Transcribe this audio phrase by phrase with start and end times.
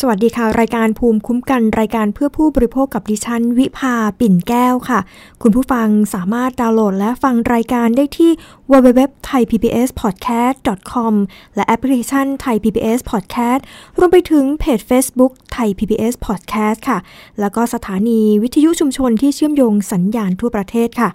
[0.00, 5.00] สวัสดีค่ะ รายการภูมิคุ้มกันรายการเพื่อผู้บริโภคกับดิฉัน วิภาปิ่นแก้วค่ะ
[5.42, 8.30] คุณผู้ฟังสามารถดาวน์โหลดและฟังรายการได้ที่
[8.70, 11.14] www.thaipbspodcast.com
[11.54, 13.60] และแอปพลิเคชัน Thai PBS Podcast
[13.98, 16.98] รวมไปถึงเพจ Facebook Thai PBS Podcast ค่ะ
[17.40, 21.10] แล้วก็สถานีวิทยุชุมชนที่เชื่อมโยงสัญญาณทั่วประเทศค่ะ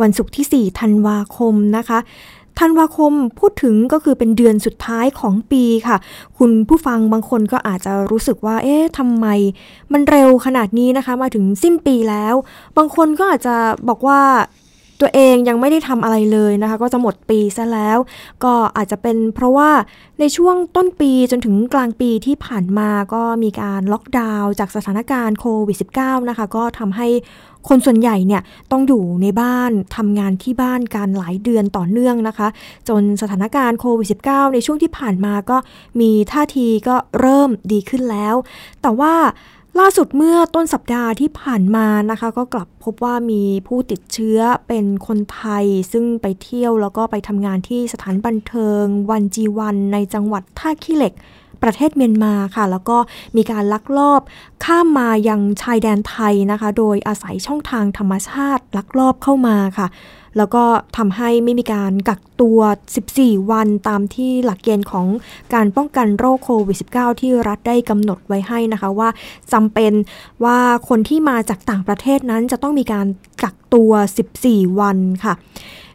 [0.00, 1.98] วันศุกร์ที่ 4 ธันวาคมนะคะ
[2.60, 5.96] ธันวาคมพูดถึงก็คือเป็นเดือนสุดท้ายของปีค่ะ
[6.38, 9.26] คุณผู้ฟังบางคนก็อาจจะรู้สึกว่า เอ๊ะทำไม
[9.92, 12.34] มันเร็วขนาดนี้นะคะ มาถึงสิ้นปีแล้ว
[12.76, 13.56] บางคนก็อาจจะ
[13.88, 14.20] บอกว่า
[15.00, 17.98] ตัวเองยังไม่ได้ทำอะไรเลยนะคะ ก็จะหมดปีซะแล้ว
[18.44, 19.70] ก็อาจจะเป็นเพราะว่า
[20.20, 27.08] ในช่วงต้นปีจนถึงกลางปีที่ผ่านมาก็มีการล็อกดาวน์จากสถานการณ์โควิด -19 นะคะ ก็ทำให้
[27.68, 32.48] คนส่วนใหญ่เนี่ยต้องอยู่ในบ้านทำงานที่บ้านการหลายเดือนต่อเนื่องนะคะ
[32.88, 35.56] จนสถานการณ์โควิด -19 ในช่วงที่ผ่านมาก็
[36.00, 38.34] มีท่าทีก็เริ่มดีขึ้นแล้ว
[38.82, 39.14] แต่ว่า
[39.80, 51.12] ล่าสุดเมื่อต้นสัปดาห์ที่ผ่านมานะคะ ก็กลับพบว่ามีผู้ติดเชื้อเป็นคนไทย ซึ่งไปเที่ยวแล้วก็ไปทำงานที่สถานบันเทิงวันจีวันในจังหวัดท่าขี้เหล็ก
[51.64, 52.98] ประเทศเมียนมาค่ะ แล้วก็
[53.36, 54.20] มีการลักลอบ
[54.64, 59.88] ข้ามมายังชายแดนไทยนะคะ โดยอาศัยช่องทางธรรมชาติลักลอบเข้ามาค่ะ
[60.38, 60.64] แล้วก็
[60.96, 62.60] ทำให้ไม่มีการกักตัว
[63.04, 65.06] 14 วันตามที่หลักเกณฑ์ของ
[65.54, 69.08] การป้องกันโรคโควิด -19 ที่รัฐได้กำหนดไว้ให้นะคะว่า
[69.52, 69.92] จำเป็น
[70.44, 73.06] ว่าคนที่มาจากต่างประเทศนั้นจะต้องมีการ
[73.42, 73.92] กักตัว
[74.36, 75.34] 14 วันค่ะ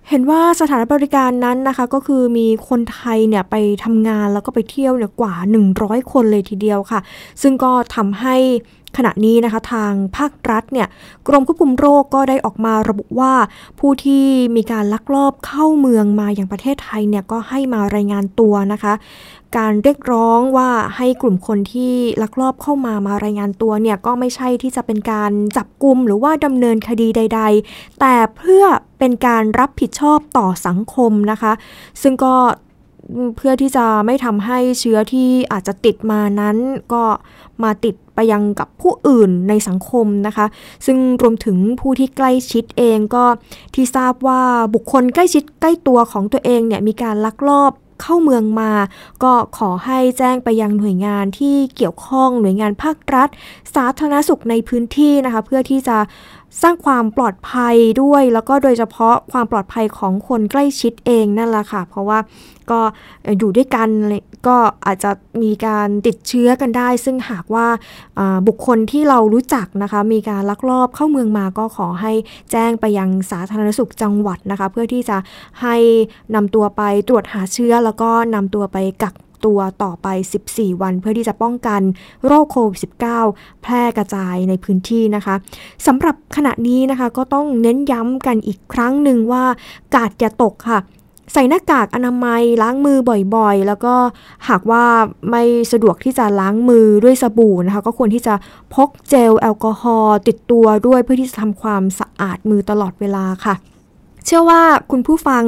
[0.10, 5.34] เห็นว่าสถานบริการนั้นนะคะ ก็คือมีคนไทยเนี่ยไปทำงานแล้วก็ไปเที่ยวเนี่ยกว่า
[5.74, 7.00] 100 คนเลยทีเดียวค่ะ
[7.42, 8.36] ซึ่งก็ทำให้
[8.98, 10.88] ขณะนี้นะคะทางภาครัฐเนี่ย
[11.28, 13.34] กรมควบคุมโรคก็ได้ออกมาระบุว่า
[13.80, 14.24] ผู้ที่
[14.56, 18.94] มีการลักลอบเข้าเมืองมาอย่างประเทศไทยเนี่ยก็ให้มารายงานตัวนะคะ
[19.58, 28.64] การเรียกร้องว่าให้กลุ่มคนที่ลักลอบเข้ามามารายงานตัวเนี่ยก็ไม่ใช่ที่จะเป็นการจับกลุ่มหรือว่าดำเนินคดีใด ๆ แต่เพื่อ
[29.00, 31.52] เป็นการรับผิดชอบต่อสังคมนะคะ
[32.02, 32.36] ซึ่งก็
[33.38, 36.58] เพื่อที่จะไม่ทำให้เชื้อที่อาจจะติดมานั้น
[36.94, 37.04] ก็
[37.64, 40.46] มาติดไปยังกับผู้อื่นในสังคมนะคะ
[40.86, 43.26] ซึ่งรวมถึงผู้ที่ใกล้ชิดเองก็
[43.76, 44.42] ที่ทราบว่า
[44.74, 47.72] บุคคลใกล้ชิดใกล้ตัวของตัวเองเนี่ยมีการลักลอบ
[48.02, 48.72] เข้าเมืองมา
[49.24, 53.30] ก็ขอให้แจ้งไปยังหน่วยงานที่เกี่ยวข้องหน่วยงานภาครัฐ
[53.76, 55.98] สาธารณสุขในพื้นที่นะคะ เพื่อที่จะ
[56.62, 62.20] สร้างความปลอดภัยด้วย แล้วก็โดยเฉพาะความปลอดภัยของคนใกล้ชิดเองนั่นแหละค่ะ เพราะว่า
[62.72, 62.80] ก็
[63.38, 63.90] อยู่ด้วยกัน
[64.48, 65.12] ก็อาจจะ
[65.44, 67.68] มีการติดเชื้อกันได้ ซึ่งหากว่า
[68.48, 72.14] บุคคลที่เรารู้จักนะคะ มีการลักลอบเข้าเมืองมาก็ขอให้
[72.52, 75.18] แจ้งไปยังสาธารณสุขจังหวัดนะคะ เพื่อที่จะ
[75.62, 75.76] ให้
[76.36, 80.08] นำตัวไปตรวจหาเชื้อแล้วก็นำตัวไปกัก ตัวต่อไป
[80.46, 81.82] 14 วัน เพื่อที่จะป้องกัน
[82.26, 82.80] โรคโควิด
[83.24, 85.36] -19 แพร่กระจายในพื้นที่นะคะ
[85.88, 89.44] สำหรับขณะนี้นะคะก็ต้องเน้นย้ำกันอีกครั้งหนึ่งว่า
[89.96, 90.80] กาดอย่าตกค่ะ
[91.34, 92.98] ใส่หน้ากากอนามัยล้างมือ
[93.36, 93.96] บ่อยๆ แล้วก็
[94.50, 94.86] หากว่า
[95.30, 98.34] ไม่สะดวกที่จะล้างมือด้วยสบู่นะคะ ก็ควรที่จะ
[98.76, 103.56] พกเจลแอลกอฮอล์ติดตัวด้วยเพื่อที่จะทำความสะอาดมือตลอดเวลาค่ะ
[104.26, 104.62] เชื่อว่า
[104.92, 105.44] คุณผู้ฟัง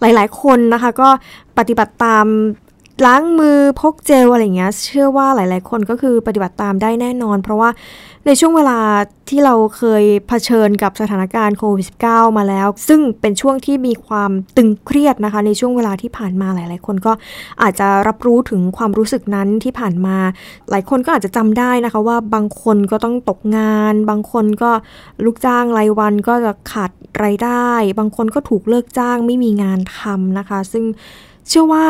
[0.00, 1.08] หลายๆคนนะคะ ก็
[1.58, 2.26] ปฏิบัติตาม
[3.06, 7.70] ล้างมือพกเจลอะไรเงี้ยเชื่อว่าหลาย ๆ คนก็คือปฏิบัติตามได้แน่นอน เพราะว่า
[8.26, 8.80] ในช่วงเวลา
[9.28, 17.12] ที่เราเคยเผชิญกับสถานการณ์โควิด -19 มาแล้ว ซึ่งเป็นช่วงที่มีความตึงเครียดนะคะ ในช่วงเวลาที่ผ่านมาหลาย ๆ คนก็
[17.62, 20.16] อาจจะรับรู้ถึงความรู้สึกนั้นที่ผ่านมา
[20.70, 24.70] หลายคนก็อาจจะจำได้นะคะว่าบางคนก็ต้องตกงาน บางคนก็
[25.24, 26.90] ลูกจ้างรายวันก็จะขาด
[27.24, 30.84] รายได้ บางคนก็ถูกเลิกจ้างไม่มีงานทำนะคะ ซึ่ง
[31.48, 31.86] เชื่อว่า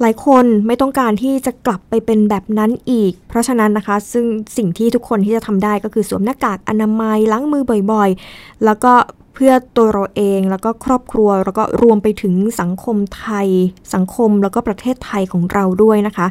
[0.00, 4.24] หลายคนไม่ต้องการที่จะกลับไปเป็นแบบนั้นอีก เพราะฉะนั้นนะคะ ซึ่ง
[4.56, 7.62] สิ่งที่ทุกคนที่จะทำได้ก็คือสวมหน้ากากอนามัยล้างมือ
[7.92, 8.92] บ่อยๆ แล้วก็
[9.34, 13.48] เพื่อตัวเราเองแล้วก็ครอบครัวแล้วก็รวมไปถึงสังคมไทย
[13.94, 16.26] สังคมแล้วก็ประเทศไทยของเราด้วยนะคะ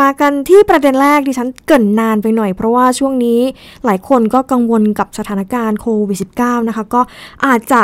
[0.00, 3.40] มากันที่ประเด็นแรกดิฉันเกินนานไปหน่อยเพราะว่าช่วงนี้
[3.84, 7.00] หลายคนก็กังวลกับสถานการณ์โควิด -19 นะคะ ก็
[7.46, 7.82] อาจจะ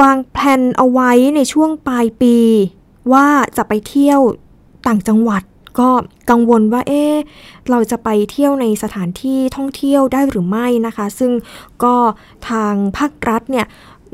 [0.00, 2.36] วางแผนเอาไว้ในช่วงปลายปี
[3.12, 4.20] ว่าจะไปเที่ยว
[4.86, 5.42] ต่างจังหวัด
[5.78, 5.90] ก็
[6.30, 7.04] กังวลว่าเอ๊
[7.70, 11.32] เราจะไปเที่ยวในสถานที่ท่องเที่ยวได้หรือไม่นะคะ ซึ่ง
[11.84, 11.96] ก็
[12.48, 13.66] ทางภาครัฐเนี่ย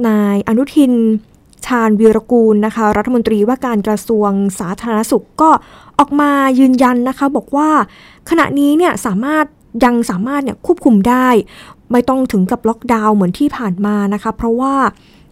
[0.08, 0.92] นายอนุทิน
[1.66, 5.50] ชาญวีรกูลนะคะ รัฐมนตรีว่าการกระทรวงสาธารณสุขก็
[5.98, 7.70] ออกมายืนยันนะคะ บอกว่า
[8.30, 9.44] ขณะนี้เนี่ยสามารถ
[9.84, 11.28] ยังสามารถเนี่ยควบคุมได้
[11.92, 14.74] ไม่ต้องถึงกับล็อกดาวน์เหมือนที่ผ่านมานะคะ เพราะว่า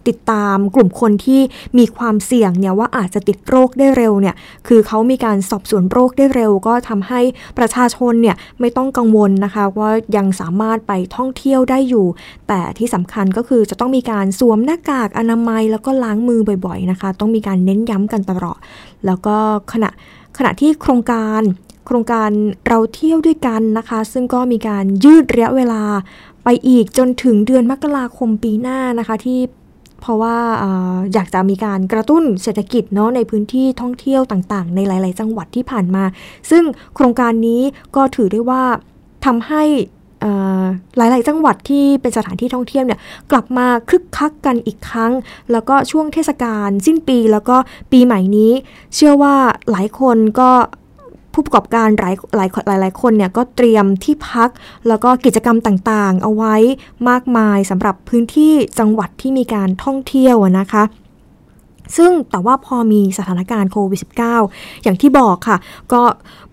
[0.08, 1.40] ติดตามกลุ่มคนที่
[1.78, 4.34] มีความเสี่ยงเนี่ยว่าอาจจะติดโรคได้เร็วเนี่ย
[4.66, 7.20] คือเขามีการสอบสวนโรคได้เร็ว ก็ทำให้
[7.58, 12.06] ประชาชนเนี่ยไม่ต้องกังวลนะคะว่ายังสามารถไปท่องเที่ยวได้อยู่
[12.48, 18.58] แต่ที่สำคัญก็คือจะต้องมีการสวมหน้ากากอนามัย แล้วก็ล้างมือบ่อยๆนะคะ ต้องมีการเน้นย้ำกันตลอด
[19.06, 19.36] แล้วก็
[19.72, 19.90] ขณะ
[20.36, 21.42] ขณะที่โครงการ
[21.86, 22.30] โครงการ
[22.68, 25.82] เราเที่ยวด้วยกันนะคะ ซึ่งก็มีการยืดระยะเวลา
[26.44, 29.38] ไปอีกจนถึงเดือนมกราคมปีหน้านะคะ ที่
[30.00, 30.36] เพราะว่า
[31.14, 36.04] อยากจะมีการกระตุ้นเศรษฐกิจเนาะในพื้นที่ท่องเที่ยวต่างๆ ในหลาย ๆ จังหวัดที่ผ่านมา
[36.50, 36.64] ซึ่ง
[36.94, 37.62] โครงการนี้
[37.96, 38.62] ก็ถือได้ว่า
[39.26, 39.64] ทำให้
[40.96, 43.00] หลาย ๆ จังหวัดที่เป็นสถานที่ท่องเที่ยวเนี่ย
[43.30, 45.12] กลับมาคึกคักกันอีกครั้ง
[45.52, 47.56] แล้วก็ช่วงเทศกาลสิ้นปีแล้วก็
[47.92, 48.52] ปีใหม่นี้
[48.94, 49.34] เชื่อว่า
[49.70, 50.50] หลายคนก็
[51.38, 54.50] ผู้ประกอบการหลายหลายหลายหลายคนเนี่ยก็เตรียมที่พัก
[54.88, 56.56] แล้วก็กิจกรรมต่างๆ เอาไว้
[57.08, 60.82] มากมายสำหรับพื้นที่จังหวัดที่มีการท่องเที่ยวนะคะ
[61.96, 64.00] ซึ่งแต่ว่าพอมีสถานการณ์โควิด
[64.42, 65.56] -19 อย่างที่บอกค่ะ
[65.92, 66.02] ก็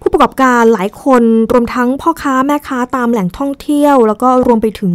[0.01, 4.93] ผู้ประกอบการหลายคนรวมทั้งพ่อค้าแม่ค้าตามแหล่งท่องเที่ยว แล้วก็รวมไปถึง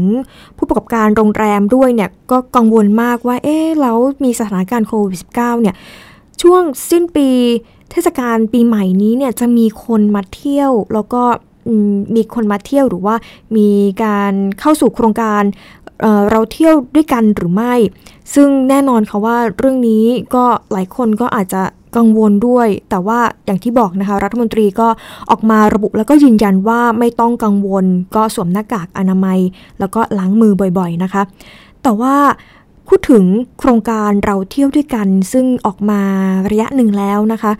[0.56, 5.74] ผู้ประกอบการโรงแรมด้วยเนี่ยก็กังวลมากว่าเอ๊ะแล้วมีสถานการณ์โควิด -19 เนี่ย
[6.42, 7.28] ช่วงสิ้นปี
[7.90, 11.22] เทศกาลปีใหม่นี้เนี่ยจะมีคนมาเที่ยวแล้วก็
[12.16, 13.14] มีคนมาเที่ยวหรือว่า
[13.56, 13.68] มี
[14.04, 15.42] การเข้าสู่โครงการ
[16.00, 17.74] เเราเที่ยวด้วยกันหรือไม่
[18.34, 20.04] ซึ่งแน่นอนค่ะว่าเรื่องนี้
[20.34, 21.62] ก็หลายคนก็อาจจะ
[21.96, 24.88] กังวลด้วย แต่ว่าอย่างที่บอกนะคะ รัฐมนตรีก็
[25.30, 27.84] ออกมาระบุแล้วก็ยืนยันว่าไม่ต้องกังวล
[28.16, 29.38] ก็สวมหน้ากากอนามัย
[29.80, 31.22] แล้วก็ล้างมือบ่อยๆนะคะ
[31.82, 32.14] แต่ว่า
[32.92, 33.26] พูดถึง
[33.58, 36.02] โครงการเราเที่ยวด้วยกัน ซึ่งออกมา
[36.50, 37.52] ระยะหนึ่งแล้วนะคะ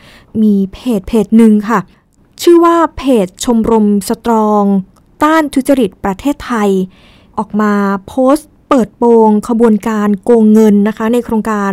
[0.43, 1.81] มีเพจเพจหนึ่งค่ะ
[2.43, 4.65] ชื่อว่าเพจชมรมสตรอง
[5.23, 6.71] ต้านทุจริตประเทศไทย
[7.39, 7.73] ออกมา
[8.07, 11.73] โพสต์ เปิดโปงขบวนการโกงเงินนะคะ ในโครงการ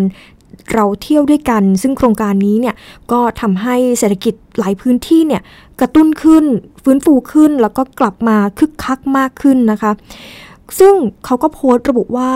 [0.73, 2.75] เราเที่ยวด้วยกัน ซึ่งโครงการนี้เนี่ย
[3.11, 5.41] ก็ทำให้เศรษฐกิจหลายพื้นที่เนี่ย
[5.79, 6.45] กระตุ้นขึ้น
[6.83, 9.91] ฟื้นฟูขึ้น แล้วก็กลับมาคึกคักมากขึ้นนะคะ
[10.79, 10.93] ซึ่ง
[11.25, 12.31] เขาก็โพสต์ระบุว่า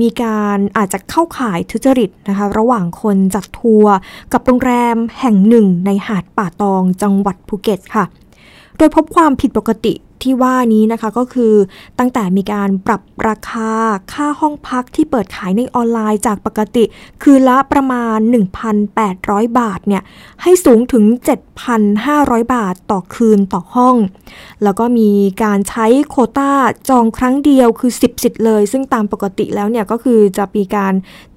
[0.00, 3.94] มีการอาจจะเข้าข่ายทุจริตนะคะระหว่างคนจัดทัวร์
[4.32, 8.04] กับโรงแรมแห่งหนึ่งในหาดป่าตองจังหวัดภูเก็ตค่ะ
[8.78, 11.54] โดยพบความผิดปกติ ที่ว่านี้นะคะก็คือ
[11.98, 13.70] ตั้งแต่มีการปรับราคา
[14.12, 16.84] ค่าห้องพักที่เปิดขายในออนไลน์จากปกติ
[17.22, 18.18] คือละประมาณ
[18.88, 20.02] 1,800 บาทเนี่ย
[20.42, 21.04] ให้สูงถึง
[21.78, 23.96] 7,500 บาทต่อคืนต่อห้อง
[24.62, 25.10] แล้วก็มี
[25.42, 26.52] การใช้โคต้า
[26.88, 30.94] จองครั้งเดียวคือ 10 สิทธิ์เลย ซึ่งตามปกติแล้วเนี่ยก็คือจะมีการ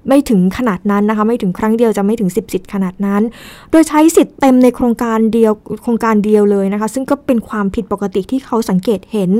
[0.08, 3.22] ไม่ถึงขนาดนั้นนะคะ ไม่ถึงครั้งเดียวจะไม่ถึง 10 สิทธิ์ขนาดนั้น
[3.70, 5.52] โดยใช้สิทธิ์เต็มในโครงการเดียว
[5.82, 9.30] โครงการเดียวเลยนะคะ ซึ่งก็เป็นความผิดปกติที่เขาสังเกตเห็น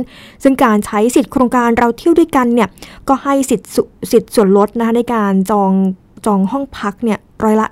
[0.42, 2.68] ซึ่งการใช้สิทธิ์โครงการเราเที่ยวด้วยกันเนี่ย
[3.08, 3.70] ก็ให้สิทธิ์
[4.12, 5.72] สิทธิ์ส่วนลดนะคะในการจอง
[6.26, 7.66] จองห้องพักเนี่ยร้อยละ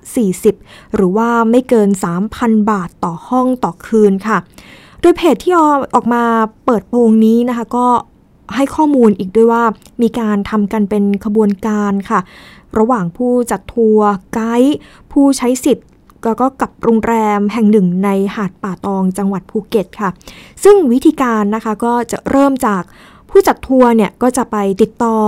[0.44, 1.88] 40 หรือว่าไม่เกิน
[2.30, 4.38] 3,000 บาทต่อห้องต่อคืนค่ะ
[5.00, 5.54] โดยเพจที่
[5.94, 6.22] ออกมา
[6.66, 7.86] เปิดโปงนี้นะคะก็
[8.54, 9.62] ให้ข้อมูลอีกด้วยว่า
[10.02, 12.20] มีการทำกันเป็นขบวนการค่ะ
[12.78, 14.76] ระหว่างผู้จัดทัวร์ไกด์
[15.12, 15.86] ผู้ใช้สิทธิ์
[16.24, 20.10] แล้วก็กับโรงแรมแห่งหนึ่งในหาดป่าตองจังหวัดภูเก็ตค่ะ
[20.64, 22.82] ซึ่งวิธีการนะคะก็จะเริ่มจาก
[23.30, 25.18] ผู้จัดทัวร์เนี่ยก็จะไปติดต่อ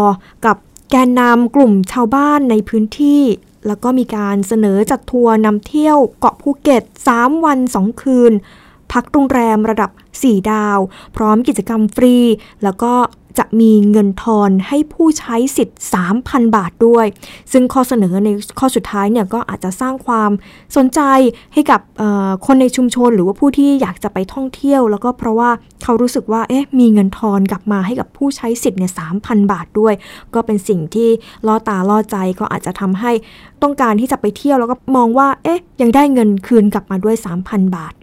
[0.46, 0.56] กับ
[0.90, 3.22] แกนนำกลุ่มชาวบ้านในพื้นที่
[3.66, 6.82] แล้วก็มีการเสนอจัดทัวร์นำเที่ยวเกาะภูเก็ต
[7.14, 8.32] 3 วัน 2 คืน
[8.92, 10.78] พักโรงแรมระดับ 4 ดาว
[11.16, 12.16] พร้อมกิจกรรมฟรี
[12.62, 12.92] แล้วก็
[13.38, 15.80] จะมีเงินทอนให้ผู้ใช้สิทธิ์
[16.16, 17.06] 3,000 บาทด้วย
[17.52, 18.28] ซึ่งข้อเสนอใน
[18.58, 20.30] ข้อสุดท้ายเนี่ยก็อาจจะสร้างความ
[20.76, 21.00] สนใจ
[21.54, 21.80] ให้กับ
[22.46, 25.50] คนในชุมชน หรือว่าผู้ที่อยากจะไปท่องเที่ยว แล้วก็เพราะว่า
[25.82, 29.14] เขารู้สึกว่าเอ๊ะมีเงินทอนกลับมาให้กับผู้ใช้สิทธิ์เนี่ยสาม
[29.52, 29.94] บาทด้วย
[30.34, 31.08] ก็เป็นสิ่งที่
[31.46, 33.12] ล่อตาล่อใจก็อาจจะทำให้
[33.62, 37.16] ต้องการที่จะไปเที่ยวแล้วก็มองว่าเอ๊ะยังได้เงินคืนกลับมาด้วย
[37.46, 37.94] 3,000 บาท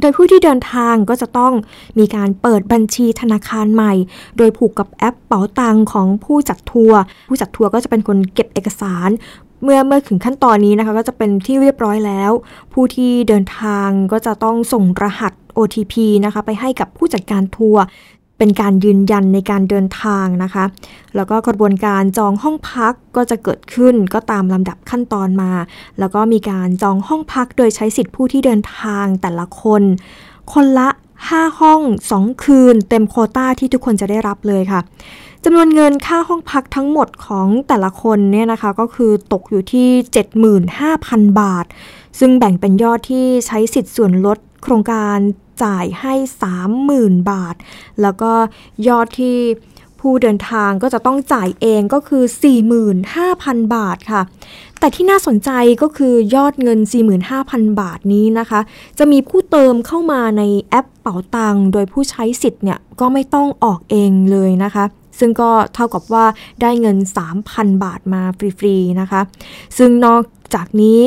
[0.00, 1.52] โดยผู้ที่เดินทางก็จะต้อง
[1.98, 3.92] มีการเปิดบัญชีธนาคารใหม่
[4.38, 9.10] โดยผูกกับแอปเป๋าตังของผู้จัดทัวร์ผู้จัดทัวร์ก็จะเป็นคนเก็บเอกสาร
[9.64, 12.32] เมื่อเมื่อถึงขั้นตอนนี้นะคะก็จะเป็นที่เรียบร้อยแล้ว
[12.72, 17.82] ผู้ที่เดินทางก็จะต้องส่งรหัส OTP นะคะไปให้กับผู้จัดการทัวร์
[18.38, 20.64] เป็นการยืนยันในการเดินทางนะคะ
[21.16, 25.52] แล้วก็กระบวนการจองห้องพักก็จะเกิดขึ้นก็ตามลำดับขั้นตอนมา
[25.98, 29.82] แล้วก็มีการจองห้องพักโดยใช้สิทธิผู้ที่เดินทางแต่ละคน
[30.52, 30.88] คนละ
[31.24, 31.80] 5 ห้อง
[32.14, 34.80] 2 คืน เต็มโคต้าที่ทุกคนจะได้รับเลยค่ะ
[35.44, 39.88] จำนวนเงินค่าห้องพักทั้งหมดของแต่ละคนเนี่ยนะคะก็คือตกอยู่ที่
[40.64, 41.66] 75,000 บาท
[42.18, 45.18] ซึ่งแบ่งเป็นยอดที่ใช้สิทธิ์ส่วนลดโครงการ
[45.64, 46.14] จ่ายให้
[46.72, 47.54] 30,000 บาท
[48.02, 48.32] แล้วก็
[48.88, 49.38] ยอดที่
[50.00, 52.24] ผู้เดินทางก็จะต้องจ่ายเองก็คือ
[52.98, 54.22] 45,000 บาทค่ะ
[54.78, 55.50] แต่ที่น่าสนใจ
[55.82, 56.80] ก็คือยอดเงิน
[57.30, 58.60] 45,000 บาทนี้นะคะ
[58.98, 64.84] จะมีผู้เติมเข้ามาในแอปเป๋าตังโดยผู้ใช้สิทธิ์เนี่ยก็ไม่ต้องออกเองเลยนะคะ
[65.18, 66.24] ซึ่งก็เท่ากับว่า
[66.62, 66.96] ได้เงิน
[67.40, 69.20] 3,000 บาทมาฟรีๆนะคะ
[69.78, 70.22] ซึ่งนอก
[70.54, 71.00] จากนี้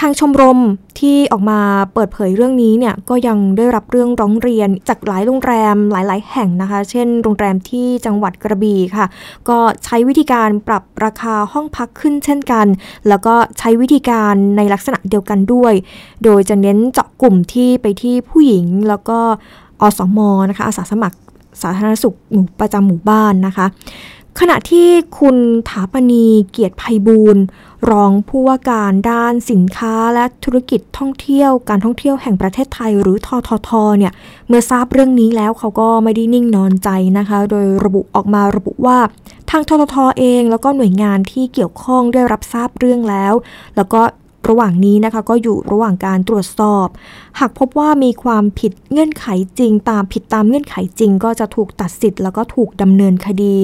[0.00, 0.60] ทางชมรม
[1.00, 1.60] ที่ออกมา
[1.94, 9.06] เปิดเผยเรื่องนี้เนี่ยก็ยังได้รับเรื่องร้องเรียนจากหลายโรงแรมหลาย ๆ แห่งนะคะ เช่น โรงแรมที่จังหวัดกระบี่ค่ะ
[9.48, 12.66] ก็ใช้วิธีการปรับราคาห้องพักขึ้นเช่นกัน
[13.08, 15.72] แล้วก็ใช้วิธีการในลักษณะเดียวกันด้วย
[16.24, 19.18] โดยจะเน้นเจาะกลุ่มที่ไปที่ผู้หญิงแล้วก็
[19.80, 20.18] อสม
[20.48, 21.16] นะคะอาสาสมัคร
[21.62, 23.66] สาธารณสุขหมู่ประจำหมู่บ้านนะคะ
[24.40, 25.36] ขณะที่คุณ
[25.68, 27.42] ถาปณีเกียรติภัยบูรณ์
[27.90, 34.12] รองผู้ว่าการด้านสินค้าและธุรกิจท่องเที่ยวการท่องเที่ยวแห่งประเทศไทยหรือทททเนี่ย
[34.48, 38.98] เมื่อทราบเรื่องนี้แล้วเขาก็ไม่ได้นิ่งนอนใจนะคะ โดยระบุออกมาระบุว่า
[39.50, 43.34] ทางทททเองแล้วก็หน่วยงานที่เกี่ยวข้องได้รับทราบเรื่องแล้ว
[43.76, 44.00] แล้วก็
[44.48, 46.88] ระหว่างนี้นะคะก็อยู่ระหว่างการตรวจสอบ
[47.38, 49.26] หากพบว่ามีความผิดเงื่อนไข
[49.58, 53.56] จริง ตามผิดตามเงื่อนไขจริง ก็จะถูกตัดสิทธิ์แล้วก็ถูกดำเนินคดี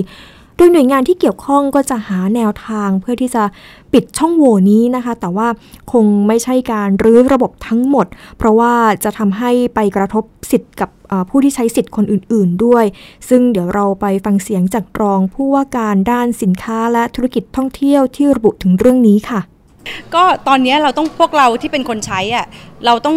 [0.60, 3.44] โดยหน่วยงานที่เกี่ยวข้องก็จะหาแนวทางเพื่อที่จะ
[3.92, 5.48] ปิดช่องโหว่นี้นะคะ แต่ว่า
[5.92, 8.06] คงไม่ใช่การรื้อระบบทั้งหมด
[8.38, 8.72] เพราะว่า
[9.04, 10.90] จะทำให้ไปกระทบสิทธิ์กับ
[11.28, 12.84] ผู้ที่ใช้สิทธิ์คนอื่น ๆ ด้วย
[13.28, 19.40] ซึ่งเดี๋ยวเราไปฟังเสียงจากรองผู้ว่าการด้านสินค้าและธุรกิจท่องเที่ยวที่ระบุถึงเรื่องนี้ค่ะ
[20.14, 22.46] ก็ตอนนี้เราต้องพวกเราที่เป็นคนใช้อะ
[22.86, 23.16] เราต้อง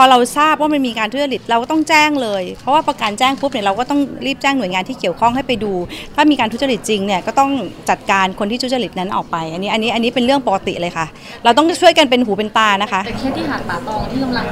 [0.00, 5.72] อเราทราบว่ามันมีการทุจริตเราก็ต้องแจ้งเลย เพราะว่าประการแจ้งปุ๊บเนี่ยเราก็ต้องรีบแจ้งหน่วยงานที่เกี่ยวข้องให้ไปดู
[6.14, 7.50] ถ้ามีการทุจริตจริงเนี่ยก็ต้อง
[7.90, 11.06] จัดการคนที่ทุจริตนั้นออกไป อันนี้อันนี้อันนี้เป็นเรื่องปกติเลยค่ะ
[11.44, 14.44] เราต้องช่วยกันเป็นหูเป็นตานะคะแต่เคสที่หาดป่าตองที่กำลัง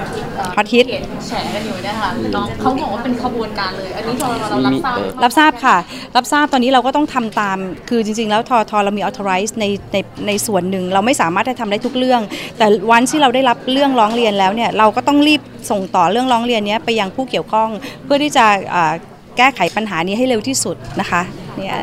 [0.57, 0.87] ฮอตฮิต
[1.29, 5.77] แฉกันอยู่เนี่ยค่ะน้องเขาบอกว่าเป็นขบวนการเลย อันนี้เราเรารับทราบรับทราบค่ะ
[6.17, 12.21] รับทราบตอนนี้เราก็ต้องทำตาม คือจริง ๆ แล้วทอทอเรามี authorize ในในในส่วนหนึ่งเราไม่สามารถจะทำได้ทุกเรื่อง
[12.59, 15.38] แต่วันที่เราได้รับเรื่องร้องเรียนแล้วเนี่ยเราก็ต้องรีบ
[15.71, 17.69] ส่งต่อเรื่องร้องเรียนนี้ไปยังผู้เกี่ยวข้อง
[18.05, 18.47] เพื่อที่จะ
[19.37, 21.23] แก้ไขปัญหานี้ให้เร็วที่สุดนะคะ
[21.57, 21.77] เนี่ย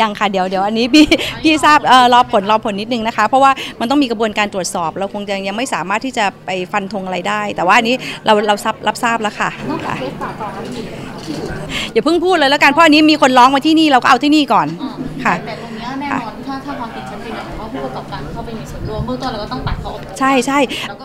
[0.00, 1.06] ยังค่ะเดี๋ยวเดี๋ยวอันนี้พี่
[1.42, 1.78] พี่ทราบ
[2.12, 7.94] รอผลรอผลนิดนึงนะคะ เพราะว่ามันต้องมีกระบวนการตรวจสอบ เราคงยังยังไม่สามารถที่จะไปฟันธงอะไรได้ แต่ว่าอันนี้
[8.26, 9.50] เราเรารับรับทราบแล้วค่ะ
[11.92, 14.66] อย่าเพิ่งพูดเลยแล้วกันเพราะอันนี้มีคนร้องมาที่นี่เราก็เอาที่นี่ก่อน
[15.24, 19.76] ค่ะแต่ตรงนี้แน่นอนถ้าถ้าความผิดชัดเจนว่าผู้ประกอบการเข้าไปมีส่วนร่วมเบื้องต้นเราก็ต้องตัด
[20.18, 20.58] ใช่ใช่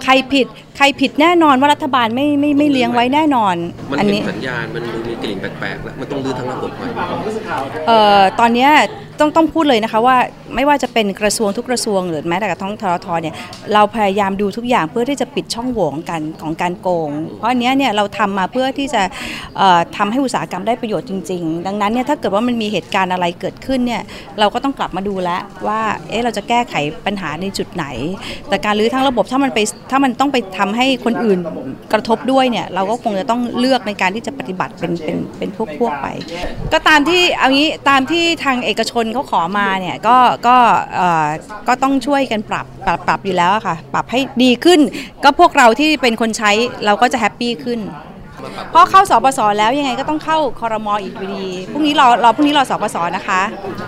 [0.04, 3.56] ใครผิดใครผิดแน่นอนว่ารัฐบาลไม่ไม่ไม่เลี้ยงไว้แน่นอน
[4.00, 6.82] อันนี้สัญญาณ มันมีกลิ่นแปลกๆแล้วมันต้องรื้อทั้งระบบไป
[7.88, 8.68] เอ่อตอนนี้
[9.20, 10.18] ต้องต้องพูดเลยนะคะว่า
[10.56, 13.36] ไม่ว่าจะเป็นกระทรวงทุกกระทรวงหรือแม้แต่กระทั่งทรทเนี่ย
[13.74, 19.02] เราพยายามดูทุกอย่างเพื่อที่จะปิดช่องโหว่ของการของการโกง เพราะอันนี้เนี่ยเราทำมาเพื่อที่จะ
[19.98, 24.02] ทำให้อุตสาหกรรมได้ประโยชน์จริง ๆ ดังนั้นเนี่ยถ้าเกิดว่ามันมีเหตุการณ์อะไรเกิดขึ้นเนี่ย
[24.40, 25.30] เราก็ต้องกลับมาดูแล
[25.68, 26.76] ว่าเอ๊ะเราจะแก้ไข
[27.06, 27.86] ปัญหาในจุดไหน
[28.50, 29.60] แต่การรื้อทั้งระบบถ้ามันไป
[29.92, 31.40] ถ้ามันต้องไปทำให้คนอื่น
[31.94, 36.08] กระทบด้วยเนี่ยเราก็คงจะต้องเลือกในการที่จะปฏิบัติเป็นเป็นเป็นพวกพวกไป
[36.74, 40.18] ก็ตามที่เอางี้ตามที่ทางเอกชนเขาขอมาเนี่ยก็
[40.48, 40.58] ก็
[41.68, 44.80] ก็ต้องช่วยกันปรับปรับปรับอยู่แล้วค่ะ ปรับให้ดีขึ้น
[45.24, 46.52] ก็พวกเราที่เป็นคนใช้
[46.86, 47.80] เราก็จะแฮปปี้ขึ้น
[48.72, 53.42] เพราะเข้าสปสแล้วยังไงก็ต้องเข้าคอรมออีกอยู่ดีพรุ่งนี้รอรอพรุ่งนี้รอสปสนะคะ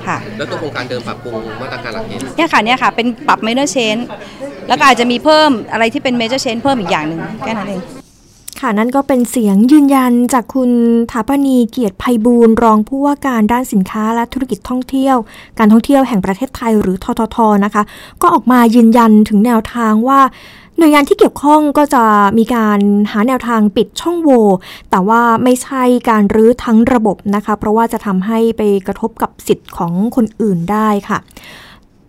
[0.08, 3.98] ค่ะ แล้วตัวโครงการเดิมปรับปรุงมาตรการหลักเกณฑ์เนี่ยค่ะเนี่ยค่ะเป็นปรับ major change
[4.68, 7.82] แล้วก็อาจจะมีเพิ่มอะไรที่เป็น major change เพิ่มอีกอย่างหนึ่งแค่นั้นเอง
[8.60, 10.72] ค่ะนั่นก็เป็นเสียงยืนยันจากคุณ
[11.12, 15.18] ฐาปนีย์เกียรติไพบูลย์รองผู้ว่าการด้านสินค้าและธุรกิจท่องเที่ยว
[15.58, 17.84] การท่องเที่ยวแห่งประเทศไทยหรือทททนะคะ
[18.22, 20.20] ก็ออกมายืนยันถึงแนวทางว่า
[20.78, 22.04] หน่วยงานที่เกี่ยวข้องก็จะ
[22.38, 22.80] มีการ
[23.12, 24.46] หาแนวทางปิดช่องโหว่
[24.92, 31.18] แต่ว่าไม่ใช่การรื้อทั้งระบบนะคะ เพราะว่าจะทำให้ไปกระทบกับสิทธิ์ของคนอื่นได้ค่ะ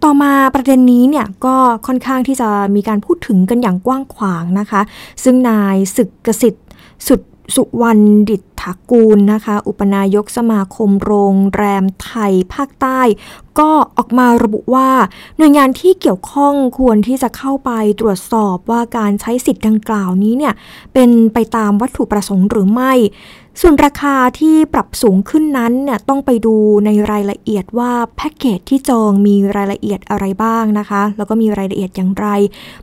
[0.02, 4.80] ต่อมาประเด็นนี้เนี่ยก็ค่อนข้างที่จะมีการพูดถึงกันอย่างกว้างขวางนะคะ
[5.24, 6.66] ซึ่งนายศึกกสิทธิ์
[7.08, 7.20] สุด
[7.54, 13.00] สุวรรณดิษฐากูลนะคะ อุปนายกสมาคมโรงแรมไทยภาคใต้
[13.58, 14.90] ก็ออกมาระบุว่า
[15.36, 20.54] หน่วยงานที่เกี่ยวข้องควรที่จะเข้าไปตรวจสอบว่าการใช้สิทธิ์ดังกล่าวนี้เนี่ย
[20.94, 22.92] เป็นไปตามวัตถุประสงค์หรือไม่
[23.60, 32.26] ส่วนราคาที่ปรับสูงขึ้นนั้นเนี่ยต้องไปดูในรายละเอียดว่าแพ็กเกจที่จองมีรายละเอียดอะไรบ้างนะคะ แล้วก็มีรายละเอียดอย่างไร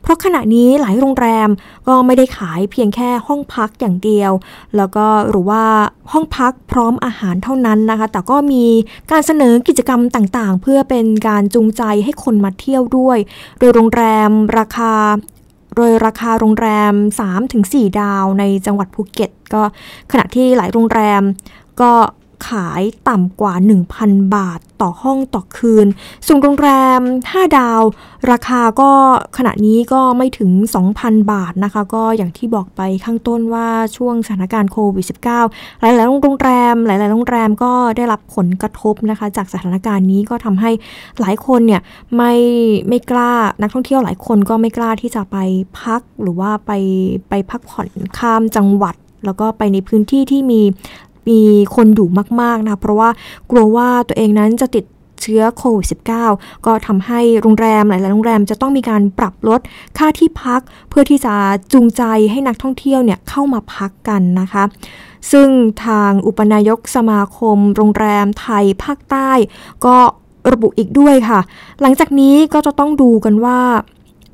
[0.02, 1.48] เพราะขณะนี้หลายโรงแรม
[1.88, 4.32] ก็ไม่ได้ขายเพียงแค่ห้องพักอย่างเดียว
[4.76, 5.64] แล้วก็หรือว่า
[6.12, 8.64] ห้องพักพร้อมอาหารเท่านั้นนะคะ แต่ก็มี
[9.10, 13.18] การเสนอกิจกรรมต่างๆ เพื่อเป็นการจูงใจให้คนมาเที่ยวด้วย
[13.58, 14.92] โดยโรงแรมราคา
[15.76, 16.92] โดยราคาโรงแรม
[17.46, 19.62] 3-4 ดาวในจังหวัดภูเก็ต ก็
[20.12, 21.22] ขณะที่หลายโรงแรม
[21.80, 21.90] ก็
[22.48, 23.54] ขายต่ำกว่า
[23.94, 25.86] 1,000 บาทต่อห้องต่อคืน
[26.26, 27.00] ส่วนโรงแรม
[27.32, 27.82] 5 ดาว
[28.30, 28.90] ราคาก็
[29.36, 30.50] ขณะนี้ก็ไม่ถึง
[30.92, 35.06] 2,000 บาทนะคะ ก็อย่างที่บอกไปข้างต้นว่าช่วงสถานการณ์โควิด
[35.44, 40.70] -19 หลาย ๆ โรงแรม หลาย ๆ โรงแรมก็ได้รับผลกระทบนะคะ จากสถานการณ์นี้ก็ทำให้
[41.20, 41.80] หลายคนเนี่ย
[42.16, 42.32] ไม่
[42.88, 45.36] ไม่กล้านักท่องเที่ยวหลายคนก็ไม่กล้าที่จะไป
[45.80, 46.70] พักหรือว่าไป
[47.28, 47.88] ไปพักผ่อน
[48.18, 48.94] ข้ามจังหวัด
[49.26, 50.60] แล้วก็ไปในพื้นที่ที่มี
[51.28, 51.40] มี
[51.74, 52.08] คนอยู่
[52.40, 53.10] มากๆนะ เพราะว่า
[53.50, 54.84] กลัวว่าตัวเองนั้นจะติด
[55.22, 55.86] เชื้อโควิด
[56.26, 59.60] -19 ก็ทำให้โรงแรมหลาย ๆ โรงแรมจะต้องมีการปรับลด
[59.98, 61.34] ค่าที่พักเพื่อที่จะ
[61.72, 64.64] จูงใจให้นักท่องเที่ยวเนี่ยเข้ามาพักกันนะคะ
[65.32, 65.48] ซึ่ง
[65.84, 69.30] ทางอุปนายกสมาคม โรงแรมไทยภาคใต้
[69.86, 69.96] ก็
[70.52, 71.40] ระบุอีกด้วยค่ะ
[71.80, 73.60] หลังจากนี้ก็จะต้องดูกันว่า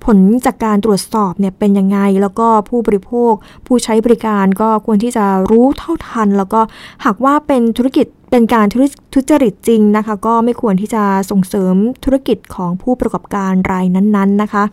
[0.05, 3.33] ผลจากการตรวจสอบเนี่ยเป็นยังไง แล้วก็ผู้บริโภค
[3.67, 6.61] ผู้ใช้บริการก็ควรที่จะรู้เท่าทัน แล้วก็
[7.05, 8.67] หากว่าเป็นธุรกิจเป็นการ
[9.15, 14.65] ทุจริตจริงนะคะ ก็ไม่ควรที่จะส่งเสริมธุรกิจของผู้ประกอบการรายนั้นๆนะคะ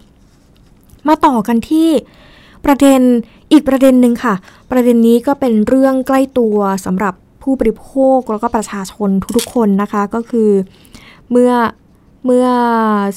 [1.07, 1.89] มาต่อกันที่
[2.65, 3.01] ประเด็น
[3.51, 4.35] อีกประเด็นหนึ่งค่ะ
[4.71, 10.49] ประเด็นนี้ก็เป็นเรื่องใกล้ตัวสำหรับผู้บริโภคแล้วก็ประชาชนทุกๆคนนะคะก็คือ
[11.31, 11.51] เมื่อ
[12.29, 12.49] เมื่อ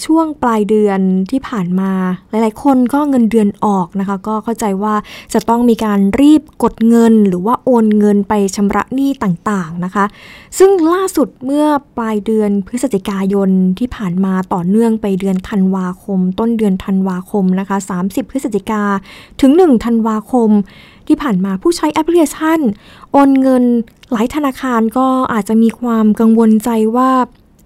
[0.04, 1.00] ช่วงปลายเดือน
[1.30, 1.92] ที่ผ่านมา
[2.30, 4.94] หลายๆ คนก็เงินเดือนออกนะคะ ก็เข้าใจว่า
[5.34, 10.04] จะต้องมีการรีบกดเงินหรือว่าโอนเงินไปชำระหนี้ต่างๆนะคะ
[10.58, 18.82] ซึ่งล่าสุดเมื่อปลายเดือนพฤศจิกายนที่ผ่านมาต่อเนื่องไปเดือนธันวาคม ต้นเดือนธันวาคมนะคะ 30 พฤศจิกา
[19.40, 20.50] ถึง 1 ธันวาคม
[21.08, 22.60] ที่ผ่านมาผู้ใช้แอปพลิเคชัน
[23.12, 23.64] โอนเงิน
[24.12, 27.10] หลายธนาคารก็อาจจะมีความกังวลใจว่า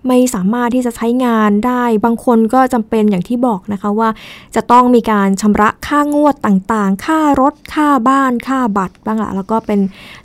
[0.08, 4.08] ไม่สามารถที่จะใช้งานได้ บางคนก็จำเป็นอย่างที่บอกนะคะว่า
[4.54, 9.80] จะต้องมีการชำระค่างวดต่างๆ ค่ารถ ค่าบ้าน ค่าบัตรบ้างละแล้วก็เป็น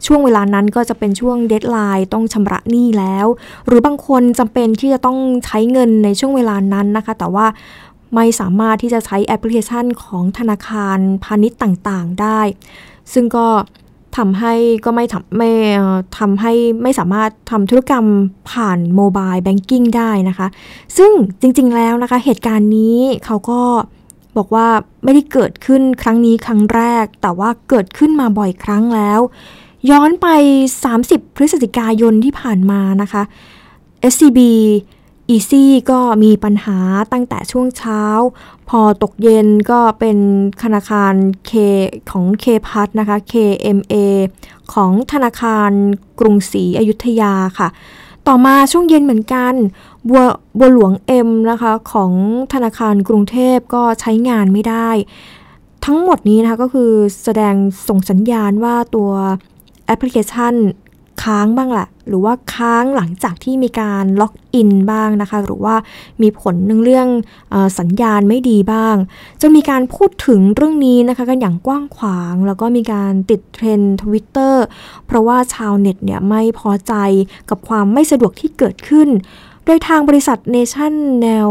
[0.05, 3.25] ช่วงเวลานั้นก็จะเป็นช่วง deadline ต้องชำระหนี้แล้ว
[3.67, 7.45] หรือบางคนจำเป็นที่จะต้องใช้เงินในช่วงเวลานั้นนะคะ แต่ว่า
[8.15, 12.41] ไม่สามารถที่จะใช้แอปพลิเคชันของธนาคารพาณิชย์ต่างๆ ได้
[13.13, 13.47] ซึ่งก็
[14.17, 14.53] ทำให้
[14.85, 15.49] ก็ไม่ทำไม่
[16.17, 18.05] ทำให้ไม่สามารถทำธุรกรรม
[18.51, 20.47] ผ่าน mobile banking ได้นะคะ
[20.97, 23.61] ซึ่งจริงๆแล้วนะคะ เหตุการณ์นี้เขาก็
[24.37, 24.67] บอกว่า
[25.03, 29.19] ไม่ได้เกิดขึ้นครั้งนี้ครั้งแรก แต่ว่าเกิดขึ้นมาบ่อยครั้งแล้ว
[29.91, 30.27] ย้อนไป
[30.83, 33.23] 30 พฤศจิกายนที่ผ่านมานะคะ
[34.11, 34.39] SCB
[35.29, 36.79] อีซี่ก็มีปัญหา
[37.11, 38.03] ตั้งแต่ช่วงเช้า
[38.69, 40.17] พอตกเย็นก็เป็น
[40.63, 41.13] ธนาคาร
[41.49, 41.51] K
[42.11, 43.95] ของ K พัทนะคะ KMA
[44.73, 45.71] ของธนาคาร
[46.19, 47.67] กรุงศรีอยุธยาค่ะ
[48.27, 49.53] ต่อมาช่วงเย็นเหมือนกัน
[50.09, 50.23] บัว
[50.59, 50.91] บัวหลวง
[51.27, 52.11] M นะคะของ
[52.53, 54.89] ธนาคารกรุงเทพก็ใช้งานไม่ได้
[55.85, 56.91] ทั้งหมดนี้นะคะก็คือ
[57.23, 57.55] แสดง
[57.87, 59.11] ส่งสัญญาณว่าตัว
[59.85, 60.53] แอปพลิเคชัน
[61.23, 65.75] ค้างบ้างแหละ หรือว่าค้างหลังจากที่มีการล็อกอินบ้างนะคะ หรือว่า
[66.21, 67.07] มีผลเรื่อง
[67.53, 68.95] อสัญญาณไม่ดีบ้าง
[69.41, 74.63] จะมีการพูดถึงเรื่องนี้นะคะกันอย่างกว้างขวาง แล้วก็มีการติดเทรนด์ทวิตเตอร์
[75.05, 76.93] เพราะว่าชาวเน็ตเนี่ยไม่พอใจ
[77.49, 79.09] กับความไม่สะดวกที่เกิดขึ้น
[79.65, 81.47] โดยทางบริษัท National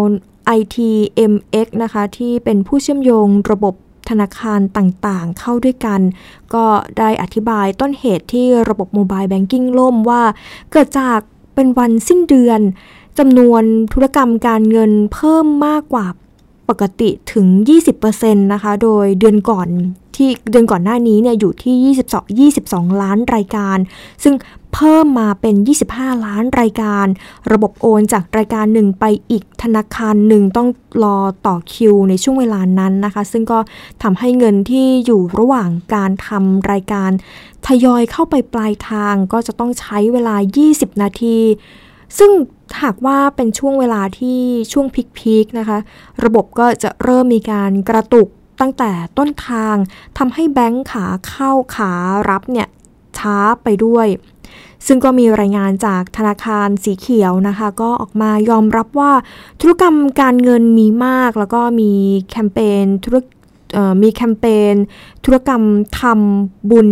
[0.58, 3.74] ITMX นะคะที่เป็นผู้เชื่อมโยงระบบ
[4.10, 6.00] ธนาคารต่างๆ เข้าด้วยกัน
[6.54, 6.64] ก็
[6.98, 10.22] ได้อธิบายต้นเหตุที่ระบบโมบายแบงกิ้งล่มว่า
[10.72, 11.18] เกิดจาก
[11.54, 12.60] เป็นวันสิ้นเดือน
[13.18, 16.06] จำนวนธุรกรรมการเงินเพิ่มมากกว่า
[16.68, 17.46] ปกติถึง
[17.94, 19.68] 20%นะคะ โดยเดือนก่อน
[20.16, 21.94] ที่เดือนก่อนหน้านี้เนี่ยอยู่ที่
[22.46, 23.78] 22 22 ล้านรายการ
[24.22, 24.34] ซึ่ง
[24.74, 25.54] เพิ่มมาเป็น
[25.90, 27.06] 25 ล้านรายการ
[27.52, 30.68] ระบบโอนจากรายการหนึ่งไปอีกธนาคารหนึ่งต้อง
[31.04, 33.58] รอต่อคิวในช่วงเวลานั้นนะคะ ซึ่งก็
[34.02, 37.10] ทำให้เงินที่อยู่ระหว่างการทำรายการ
[37.66, 40.36] ทยอยเข้าไปปลายทางก็จะต้องใช้เวลา
[40.68, 41.38] 20 นาที
[42.18, 42.30] ซึ่ง
[42.82, 44.40] หากว่าเป็นช่วงเวลาที่
[44.72, 45.78] ช่วงพีคๆนะคะ
[46.24, 48.28] ระบบก็จะเริ่มมีการกระตุก
[48.60, 49.76] ตั้งแต่ต้นทาง
[50.18, 51.92] ทำให้แบงค์ขาเข้าขา
[52.30, 52.68] รับเนี่ย
[53.18, 54.06] ช้าไปด้วย
[54.86, 59.12] ซึ่งก็มีรายงานจากธนาคารสีเขียวนะคะ ก็ออกมายอมรับว่า
[59.60, 61.90] ธุรกรรมการเงินมีมาก แล้วก็มี
[62.30, 63.16] แคมเปญธุร
[64.02, 64.74] มีแคมเปญ
[65.24, 65.62] ธุรกรรม
[66.00, 66.88] ทำบุญ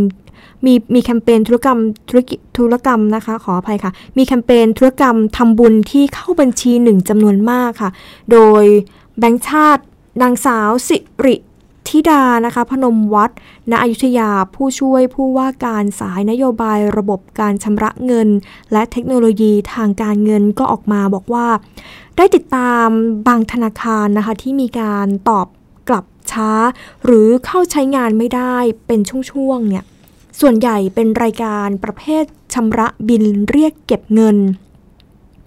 [0.65, 7.91] มีมีแคมเปญธุรกรรมธุรกิจธุรกรรมนะคะ ขออภัยค่ะ มีแคมเปญธุรกรรมทำบุญที่เข้าบัญชีหนึ่งจำนวนมากค่ะ
[8.33, 8.65] โดย
[9.19, 9.83] แบงค์ชาติ
[10.23, 11.37] นางสาวสิริ
[11.91, 13.31] ธิดานะคะ พนมวัด
[13.71, 18.29] ณอยุธยาผู้ช่วยผู้ว่าการสายนโยบายระบบการชำระเงิน
[18.73, 21.47] และเทคโนโลยีทางการเงินก็ออกมาบอกว่า
[22.17, 22.89] ได้ติดตาม
[23.29, 25.47] บางธนาคารนะคะ ที่มีการตอบ
[25.89, 26.51] กลับช้า
[27.05, 29.01] หรือเข้าใช้งานไม่ได้เป็น
[29.33, 29.85] ช่วงๆเนี่ย
[30.41, 34.37] ส่วนใหญ่เป็นรายการประเภทชำระบินเรียกเก็บเงิน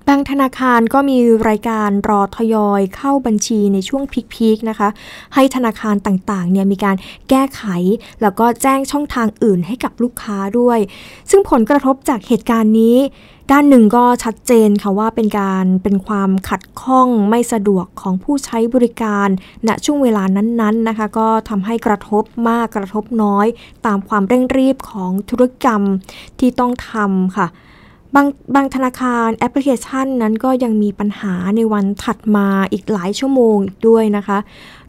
[0.10, 1.18] บางธนาคารก็มี
[1.50, 4.90] รายการรอทยอยเข้าบัญชีในช่วงพีคๆนะคะ
[5.36, 6.96] ให้ธนาคารต่างๆเนี่ยมีการ
[7.30, 7.64] แก้ไข
[8.22, 10.80] แล้วก็แจ้งช่องทางอื่นให้กับลูกค้าด้วย
[11.30, 12.98] ซึ่งผลกระทบจากเหตุการณ์นี้
[13.52, 19.28] ด้านหนึ่งก็ชัดเจนค่ะว่าเป็นการเป็นความขัดข้องไม่สะดวกของผู้ใช้บริการ
[19.68, 23.48] ณช่วงเวลานั้นๆนะคะ ก็ทำให้กระทบมากกระทบน้อย
[23.86, 25.82] ตามความเร่งรีบของธุรกรรม
[26.40, 27.48] ที่ต้องทำค่ะ
[28.16, 34.38] บางบางธนาคารแอปพลิเคชันนั้นก็ยังมีปัญหาในวันถัดมาอีกหลายชั่วโมงอีกด้วยนะคะ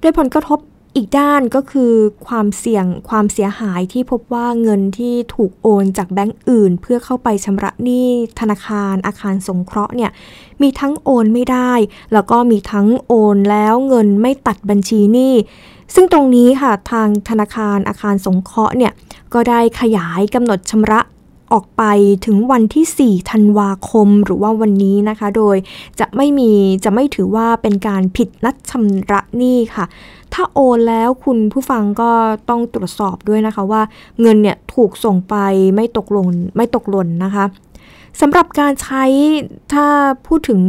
[0.00, 0.59] โดยผลกระทบ
[0.96, 1.92] อีกด้านก็คือ
[2.26, 8.09] ความเสี่ยงความเสียหายที่พบว่าเงินที่ถูกโอนจากแบงก์อื่น เพื่อเข้าไปชำระหนี้
[8.40, 10.11] ธนาคารอาคารสงเคราะห์เนี่ย
[10.62, 11.72] มีทั้งโอนไม่ได้
[12.12, 15.35] แล้วก็มีทั้งโอนแล้วเงินไม่ตัดบัญชีหนี้
[15.94, 18.92] ซึ่งตรงนี้ค่ะทางธนาคารอาคารสงเคราะห์เนี่ย
[19.35, 21.00] ก็ได้ขยายกำหนดชำระ
[21.52, 21.82] ออกไป
[22.26, 25.56] ถึงวันที่ 4 ธันวาคมหรือว่าวันนี้นะคะ โดย
[26.00, 26.50] จะไม่มี
[26.84, 29.84] จะไม่ถือว่าเป็นการผิดนัดชำระหนี้ค่ะ
[30.34, 32.10] ถ้าโอนแล้วคุณผู้ฟังก็
[32.48, 33.82] ต้องตรวจสอบด้วยนะคะว่า
[34.20, 35.36] เงินเนี่ยถูกส่งไป
[35.74, 37.44] ไม่ตกหล่นไม่ตกหล่นนะคะ
[38.20, 39.04] สำหรับการใช้
[39.72, 39.86] ถ้า
[40.26, 40.60] พูดถึง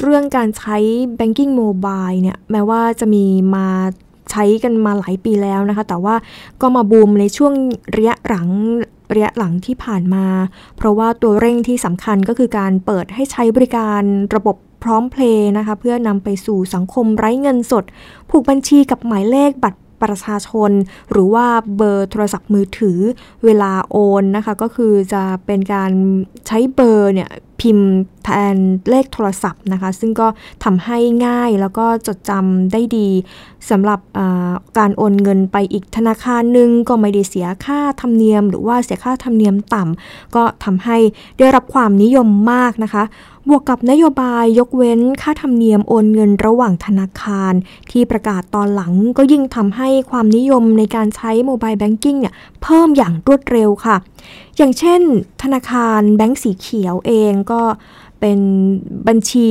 [0.00, 0.76] เรื่องการใช้
[1.18, 3.24] banking mobile เนี่ยแม้ว่าจะมี
[3.54, 3.68] มา
[4.30, 6.14] ใช้กันมาหลายปีแล้วนะคะ แต่ว่า
[6.60, 7.52] ก็มาบูมในช่วง
[7.96, 8.48] ระยะหลัง
[9.14, 10.26] ระยะหลังที่ผ่านมา
[10.76, 14.02] เพราะว่าตัวเร่งที่สำคัญก็คือการเปิดให้ใช้บริการ
[14.34, 17.84] ระบบพร้อมเพลย์นะคะ เพื่อนำไปสู่สังคมไร้เงินสด
[18.30, 20.70] ผูกบัญชีกับหมายเลขบัตรประชาชน
[21.10, 22.98] หรือว่าเบอร์โทรศัพท์มือถือ
[23.44, 25.90] เวลาโอนนะคะ ก็คือจะเป็นการ
[26.46, 27.88] ใช้เบอร์เนี่ย พิมพ์
[28.24, 28.56] แทน
[28.90, 30.28] เลขโทรศัพท์นะคะ ซึ่งก็
[30.64, 33.08] ทำให้ง่ายแล้วก็จดจำได้ดี
[33.70, 34.00] สำหรับ
[34.78, 40.96] การโอนเงินไปอีกธนาคารหนึ่งก็ไม่ได้เสียค่าธรรมเนียม หรือว่าเสียค่าธรรมเนียมต่ำก็ทำให้
[41.38, 43.04] ได้รับความนิยมมากนะคะ
[43.48, 47.52] บวกกับนโยบายยกเว้นค่าธรรมเนียมโอนเงินระหว่างธนาคาร
[47.90, 53.96] ที่ประกาศตอนหลังก็ยิ่งทำให้ความนิยมในการใช้โมบายแบงกิ้งเนี่ยเพิ่มอย่างรวดเร็วค่ะ
[54.62, 55.02] อย่างเช่น
[55.42, 57.62] ธนาคารแบงก์สีเขียวเองก็
[58.20, 58.40] เป็น
[59.08, 59.48] บัญชี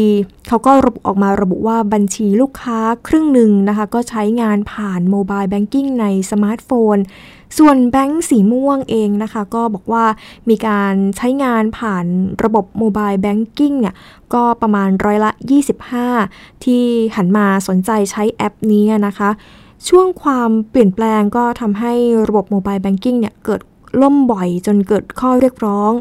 [0.47, 6.97] เขาก็ระบุออกมาระบุว่าบัญชีลูกค้าครึ่งหนึ่งนะคะ ก็ใช้งานผ่านโมบายแบงกิ้งในสมาร์ทโฟน
[7.57, 10.05] ส่วนแบงก์สีม่วงเองนะคะ ก็บอกว่า
[10.49, 12.05] มีการใช้งานผ่าน
[12.43, 13.95] ระบบโมบายแบงกิ้งเนี่ย
[14.33, 15.31] ก็ประมาณร้อยละ
[15.97, 16.83] 25 ที่
[17.15, 19.29] หันมาสนใจใช้แอปนี้นะคะ
[19.87, 21.93] ช่วงความเปลี่ยนแปลงก็ทำให้
[22.27, 23.61] ระบบโมบายแบงกิ้งเนี่ยเกิด
[24.01, 25.91] ล่มบ่อยจนเกิดข้อเรียกร้อง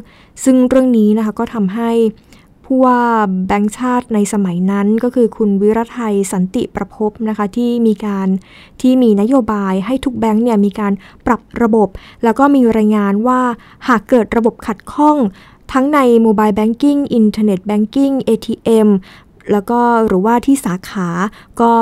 [0.44, 1.90] ซึ่งเรื่องนี้นะคะก็ทำให้
[2.64, 3.02] ผู้ว่า
[3.46, 8.28] แบงค์ชาติในสมัยนั้นก็คือคุณวิรไท สันติประภพนะคะที่มีการ
[8.80, 10.92] ที่มีนโยบายให้ทุกแบงค์เนี่ยมีการ
[11.26, 11.88] ปรับระบบ
[12.24, 13.40] แล้วก็มีรายงานว่า
[13.88, 15.16] หากเกิดระบบขัดข้อง
[15.72, 18.88] ทั้งในโมบายแบงกิ้งอินเทอร์เน็ตแบงกิ้ง ATM
[19.52, 21.08] แล้วก็หรือว่าที่สาขา
[21.60, 21.72] ก็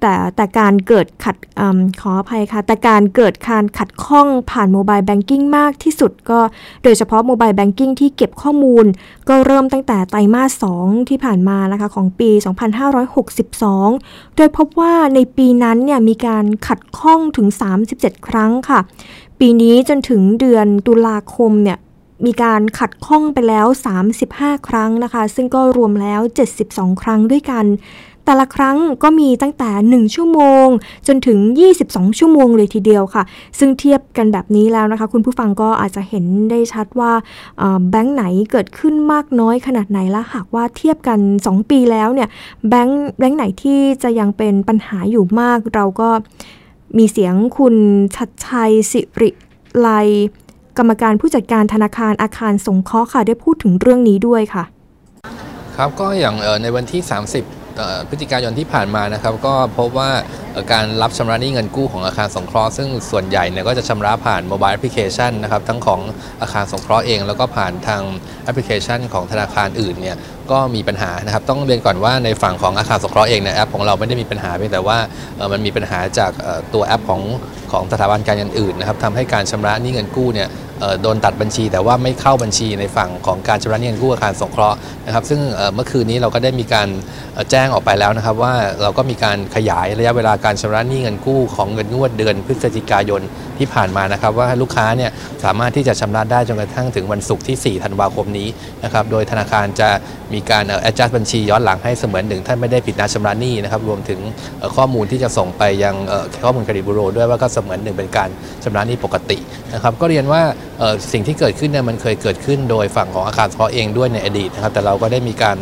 [0.00, 1.62] แต่แต่การเกิดขัดอ
[2.00, 6.40] ขออภัยค่ะ แต่การเกิดการขัดข้องผ่านโมบายแบงกิ้งมากที่สุดก็
[6.82, 8.86] โดยเฉพาะโมบายแบงกิ้งที่เก็บข้อมูล
[9.28, 12.30] ก็เริ่มตั้งแต่ไตรมาส 2 ที่ผ่านมานะคะของปี
[13.14, 17.48] 2562 โดยพบว่าในปีนั้นเนี่ยมีการขัดข้องถึง
[17.88, 18.80] 37 ครั้งค่ะ
[19.40, 21.78] ปีนี้จนถึงเดือนตุลาคมเนี่ย
[22.26, 23.66] มีการขัดข้องไปแล้ว
[24.16, 26.20] 35 ครั้งนะคะ ซึ่งก็รวมแล้ว
[26.60, 27.64] 72 ครั้งด้วยกัน
[28.30, 30.66] แต่ละครั้งก็มีตั้งแต่ 1 ชั่วโมง
[31.06, 31.38] จนถึง
[31.78, 33.22] 22 ชั่วโมงเลยทีเดียวค่ะ
[33.58, 37.12] ซึ่งเทียบกันแบบนี้แล้วนะคะ คุณผู้ฟังก็อาจจะเห็นได้ชัดว่า
[37.90, 42.28] แบงค์ไหนเกิดขึ้นมากน้อยขนาดไหนละหากว่าเทียบกัน 2 ปีแล้วเนี่ย
[42.68, 46.08] แบงค์แบงค์ไหนที่จะยังเป็นปัญหาอยู่มาก เราก็
[46.98, 47.74] มีเสียงคุณ
[48.16, 49.30] ชัดชัยสิริ
[49.80, 49.88] ไล
[50.78, 54.64] กรรมการผู้จัดการธนาคารอาคารสงเคราะห์ค่ะ ได้พูดถึงเรื่องนี้ด้วยค่ะ
[55.76, 57.59] ครับก็อย่างในวันที่ 30
[58.08, 60.10] พฤศจิกายนที่ผ่านมานะครับก็พบว่า
[60.72, 66.00] การรับชำระหนี้เงินกู้ของอาคารสงเคราะห์ซึ่งส่วนใหญ่เนี่ยก็จะชำระผ่านโมบายแอปพลิเคชันนะครับทั้งของ
[66.40, 68.02] อาคารสงเคราะห์เอง แล้วก็ผ่านทาง
[68.44, 70.16] แอปพลิเคชันของธนาคารอื่นเนี่ย
[70.52, 74.98] ก็มีปัญหานะครับต้องเรียนก่อนว่าในฝั่งของอาคารสงเคราะห์เองเนี่ยแอปของเราไม่ได้มีปัญหาเพียงแต่ว่า
[75.52, 76.32] มันมีปัญหาจาก
[76.74, 77.22] ตัวแอปของ
[77.72, 80.48] ของสถาบันการเงินอื่นนะครับทำให้การชำระหนี้เงินกู้เนี่ย
[81.02, 85.40] โดนตัดบัญชีแต่ว่าไม่เข้าบัญชีในฝั่งของการชำระหนี้เงินกู้อาคารสงเคราะห์นะครับ ซึ่ง
[85.74, 86.88] เมื่อคืนนี้เราก็ได้มีการ
[87.50, 93.22] แจ้งออกไปแล้วนะครับ ว่าเราก็มีการขยายระยะเวลาการชำระหนี้เงินกู้ของเงินงวดเดือนพฤศจิกายน
[93.58, 95.10] ที่ผ่านมานะครับ ว่าลูกค้าเนี่ย
[95.44, 98.48] สามารถที่จะชำระได้จนกระทั่งถึงวันศุกร์ที่ 4 ธันวาคมนี้
[98.84, 99.90] นะครับโดยธนาคารจะ
[100.32, 104.20] มีมีการเอ่อ adjust บัญชีย้อนหลังให้เสมือนหนึ่งท่านไม่ได้ผิดนัดชำระหนี้นะครับรวมถึง
[104.76, 105.94] ข้อมูลที่จะส่งไปยัง
[106.44, 108.28] ข้อมูลเครดิตบูโรด้วยว่าก็เสมือนหนึ่งเป็นการ
[108.64, 109.38] ชำระหนี้ปกติ
[109.74, 110.42] นะครับก็เรียนว่า
[111.12, 115.56] สิ่งที่เกิดขึ้นเนี่ยมันเคยเกิดขึ้นโดยฝั่งของอาคารเคราะเองด้วยในอดีตนะครับแต่เราก็ได้มีการ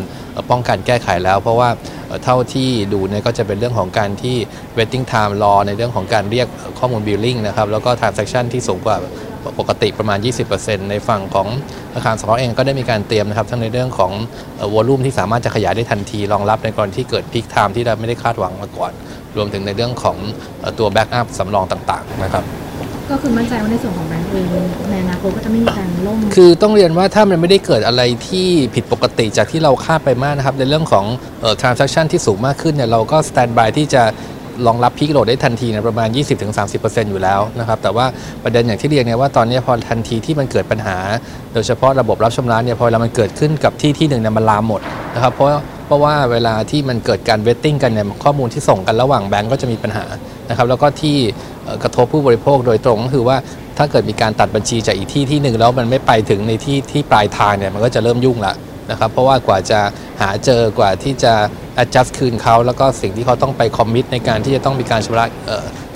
[0.51, 1.69] ป้องกันแก้ไขแล้ว เพราะว่า
[2.07, 4.37] เอ่อเท่าที่ดูเนี่ยก็จะเป็นเรื่องของการที่
[4.77, 6.47] waiting time รอในเรื่องของการเรียก
[6.79, 8.97] ข้อมูล billing นะครับแล้วก็ transaction ที่สูงกว่า
[9.59, 10.19] ปกติประมาณ
[10.55, 11.49] 20%ในฝั่งของ
[11.95, 14.13] อาคารสงเคราะห์เองก็ได้มีการเตรียมนะครับทั้งในเรื่องของ
[14.75, 18.93] volume ที่สามารถจะขยายได้ทันทีรองรับในกรณีที่เกิด peak time ที่เราไม่ได้คาดหวังมาก่อน
[19.37, 20.17] รวมถึงในเรื่องของ
[20.61, 22.45] เอ่อตัว backup สำรองต่างๆนะครับ
[23.13, 24.47] ก็คือมั่นใจว่าในส่วนของแบงก์เอง
[24.91, 31.05] ในอนาคตก็จะไม่มีการล่ม คือต้องเรียนว่าถ้ามันไม่ได้เกิดอะไรที่ผิดปกติจากที่เราคาดไปมากนะครับ ในเรื่องของ
[31.41, 34.03] เอ่อ transaction ที่สูงมากขึ้นเนี่ยเราก็ stand by ที่จะ
[34.67, 36.09] รองรับพีคโหลดได้ทันทีในประมาณ
[36.61, 38.07] 20-30%อยู่แล้วนะครับแต่ว่า
[38.45, 40.97] ประเด็นอย่างที่เรียนเนี่ยว่าตอนนี้พอทันทีที่มันเกิดปัญหา
[41.55, 44.81] โดยเฉพาะระบบรับชำระเนี่ยพอเวลามันเกิดขึ้นกับที่ที่หนึ่งเนี่ยมันลามหมด
[45.15, 45.49] นะครับเพราะ
[45.87, 50.05] เพราะว่าเวลาที่มันเกิดการเวทติ้งกันเนี่ยข้อมูลที่ส่งกันระหว่างแบงก์ก็จะมีปัญหา
[50.49, 51.17] นะครับแล้วก็ที่
[51.83, 53.37] กระทบผู้บริโภคโดยตรงก็คือว่า
[53.79, 58.55] ถ้าเกิดมีการตัดบัญชีจากอีกที่ที่หนึ่งแล้วมันไม่ไปถึงในที่ที่ปลายทางเนี่ยมันก็จะเริ่มยุ่งละ
[58.91, 59.81] นะครับเพราะว่ากว่าจะ
[60.21, 61.35] หาเจอกว่าที่จะ
[61.83, 65.25] adjust คืนเขาแล้วก็สิ่งที่เขาต้องไป commit ในการที่จะต้องมีการชำระ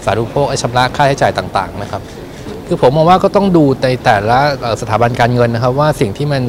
[0.05, 2.03] สาธารณูปโภคชำระค่าใช้จ่ายต่างๆนะครับ
[2.69, 4.39] คือผมมองว่าก็ต้องดูในแต่ละ
[4.81, 6.43] สถาบันการเงินนะครับว่าสิ่งที่มัน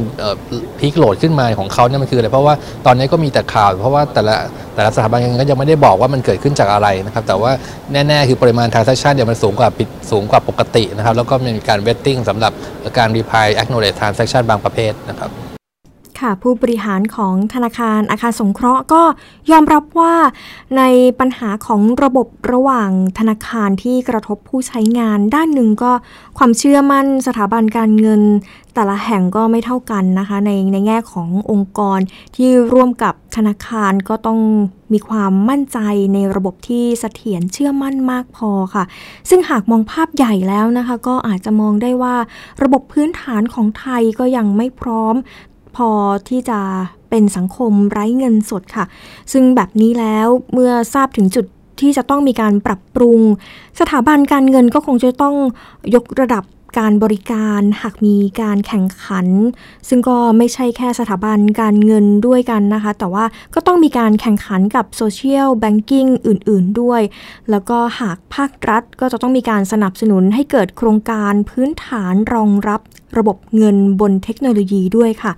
[0.80, 4.36] พีคโหลดขึ้นมาของเขาเนี่ยมันคืออะไรเพราะว่าตอนนี้ก็มีแต่ข่าว เพราะว่าแต่ละ
[4.76, 7.52] แต่ละสถาบันการเงินก็ยังไม่ได้บอกว่ามันเกิดขึ้นจากอะไรนะครับแต่ว่า
[7.92, 12.54] แน่ๆคือปริมาณ transaction เดี๋ยวมันสูงกว่าปิดสูงกว่าปกตินะครับแล้วก็มีการ waiting สำหรับ
[12.98, 15.32] การ reply acknowledge transaction บางประเภทนะครับ
[16.24, 19.04] ค่ะ ผู้บริหารของธนาคารอาคารสงเคราะห์ก็
[19.52, 20.14] ยอมรับว่า
[20.78, 20.84] ใน
[21.20, 25.92] ปัญหาของระบบระหว่างธนาคารที่กระทบผู้ใช้งาน ด้านหนึ่งก็
[26.38, 28.22] ความเชื่อมั่นสถาบันการเงิน
[28.74, 32.00] แต่ละแห่งก็ไม่เท่ากันนะคะ ในในแง่ขององค์กร
[32.36, 34.40] ที่ร่วมกับธนาคารก็ต้อง
[34.94, 35.80] มีความมั่นใจ
[36.14, 38.84] ในระบบที่เสถียรเชื่อมั่นมากพอค่ะ
[39.30, 42.16] ซึ่งหากมองภาพใหญ่แล้วนะคะ ก็อาจจะมองได้ว่า
[42.64, 45.16] ระบบพื้นฐานของไทยก็ยังไม่พร้อม
[45.76, 45.90] พอ
[46.30, 46.60] ที่จะ
[47.10, 48.86] เป็นสังคมไร้เงินสดค่ะ
[49.32, 51.46] ซึ่งแบบนี้แล้วเมื่อทราบถึงจุด
[51.80, 53.20] ที่จะต้องมีการปรับปรุง
[53.80, 55.36] สถาบันการเงินก็คงจะต้อง
[55.96, 56.44] ยกระดับ
[56.82, 59.28] การบริการหากมีการแข่งขัน
[59.88, 67.02] ซึ่งก็ไม่ใช่แค่สถาบันการเงินด้วยกันนะคะ แต่ว่าก็ต้องมีการแข่งขันกับโซเชียลแบงกิ้งอื่น ๆ ด้วย
[67.52, 72.82] แล้วก็หากภาครัฐก็จะต้องมีการสนับสนุนให้เกิดโครงการพื้นฐานรองรับ
[73.18, 75.34] ระบบเงินบนเทคโนโลยีด้วยค่ะ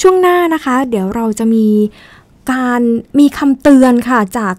[0.00, 1.66] ช่วงหน้านะคะ เดี๋ยวเราจะมี
[2.52, 2.82] การ
[3.18, 4.54] มีคำเตือนค่ะจาก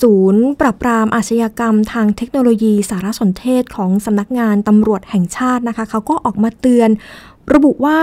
[0.00, 6.90] ศูนย์ปราบปรามอาชญากรรมทางเทคโนโลยีสารสนเทศของสำนักงานตำรวจแห่งชาตินะคะเขาก็ออกมาเตือน
[7.54, 7.98] ระบุว่า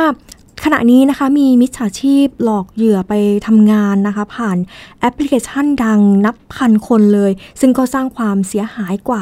[0.63, 3.13] ขณะนี้นะคะมีมิจฉาชีพหลอกเหยื่อไป
[3.47, 4.57] ทำงานนะคะ ผ่าน
[4.99, 9.21] แอปพลิเคชันดังนับพันคนเลย ซึ่งก็สร้างความเสียหายกว่า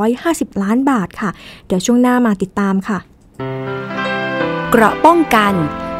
[0.00, 1.30] 150 ล้านบาทค่ะ
[1.66, 2.98] เดี๋ยวช่วงหน้ามาติดตามค่ะ
[4.70, 5.54] เกราะป้องกัน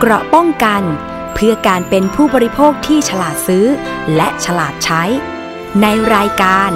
[0.00, 0.82] เกราะป้องกัน
[1.34, 3.66] เพื่อการเป็นผู้บริโภคที่ฉลาดซื้อ
[4.16, 5.02] และฉลาดใช้
[5.82, 6.70] ในรายการ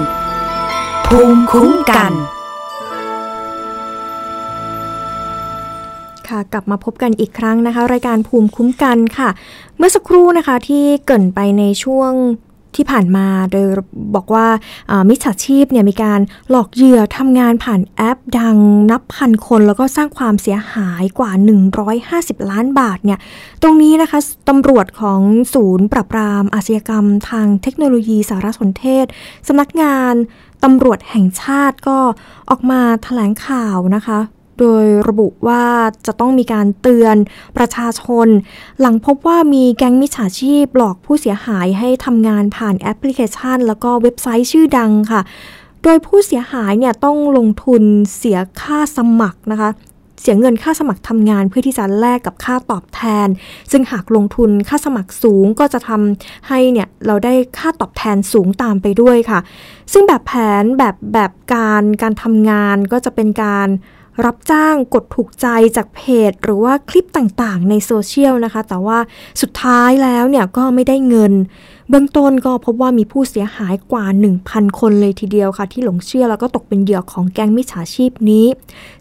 [1.07, 2.11] ภูมิคุ้มกัน
[6.27, 9.29] ค่ะกลับมาพบกันอีกครั้งนะคะ รายการภูมิคุ้มกันค่ะ
[9.77, 12.11] เมื่อสักครู่นะคะที่เกินไปในช่วง
[12.75, 13.65] ที่ผ่านมาโดย
[14.15, 14.47] บอกว่า
[15.09, 18.57] มิจฉาชีพเนี่ยมีการหลอกเหยื่อทำงานผ่านแอปดัง
[18.91, 21.31] นับพันคนแล้วก็สร้างความเสียหายกว่า
[21.91, 23.19] 150 ล้านบาทเนี่ย
[23.61, 25.21] ตรงนี้นะคะตำรวจของ
[25.53, 29.05] ศูนย์ปราบปรามอาชญากรรมทางเทคโนโลยีสารสนเทศ
[29.47, 30.13] สำนักงาน
[30.63, 31.97] ตำรวจแห่งชาติก็
[32.49, 34.19] ออกมาถแถลงข่าวนะคะ
[34.61, 35.63] โดยระบุว่า
[36.07, 37.15] จะต้องมีการเตือน
[37.57, 38.27] ประชาชน
[38.79, 45.21] หลังพบว่ามีแก๊งมิจฉาชีพหลอกผู้เสียหายให้ทำงานผ่านแอปพลิเคชัน แล้วก็เว็บไซต์ชื่อดังค่ะ
[45.83, 47.83] โดยผู้เสียหายเนี่ยต้องลงทุน
[48.17, 49.71] เสียค่าสมัครนะคะ
[50.21, 53.27] เสียเงินค่าสมัครทำงานเพื่อที่จะแลกกับค่าตอบแทน
[53.71, 59.39] ซึ่งหากลงทุนค่าสมัครสูงก็จะทำให้เนี่ยเราได้ค่าตอบแทนสูงตามไปด้วยค่ะ
[59.93, 63.69] ซึ่งแบบแผนแบบแบบการการทำงานก็จะเป็นการ
[64.25, 65.47] รับจ้างกดถูกใจ
[65.77, 68.97] จากเพจ หรือว่าคลิปต่างๆ ในโซเชียลนะคะ แต่ว่า
[69.41, 71.33] สุดท้ายแล้วเนี่ยก็ไม่ได้เงิน
[71.93, 74.05] เบื้องต้นก็พบว่ามีผู้เสียหายกว่า
[74.41, 78.45] 1,000 คนเลยทีเดียวค่ะ ที่หลงเชื่อแล้วก็ตกเป็นเหยื่อของแก๊งมิจฉาชีพนี้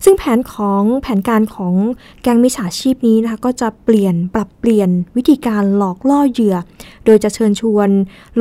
[0.04, 1.74] ซึ่งแผนของแผนการของ
[2.22, 6.56] แก๊งมิจฉาชีพนี้นะคะก็จะเปลี่ยนปรับเปลี่ยนวิธีการหลอกล่อเหยื่อ
[7.04, 7.88] โดยจะเชิญชวน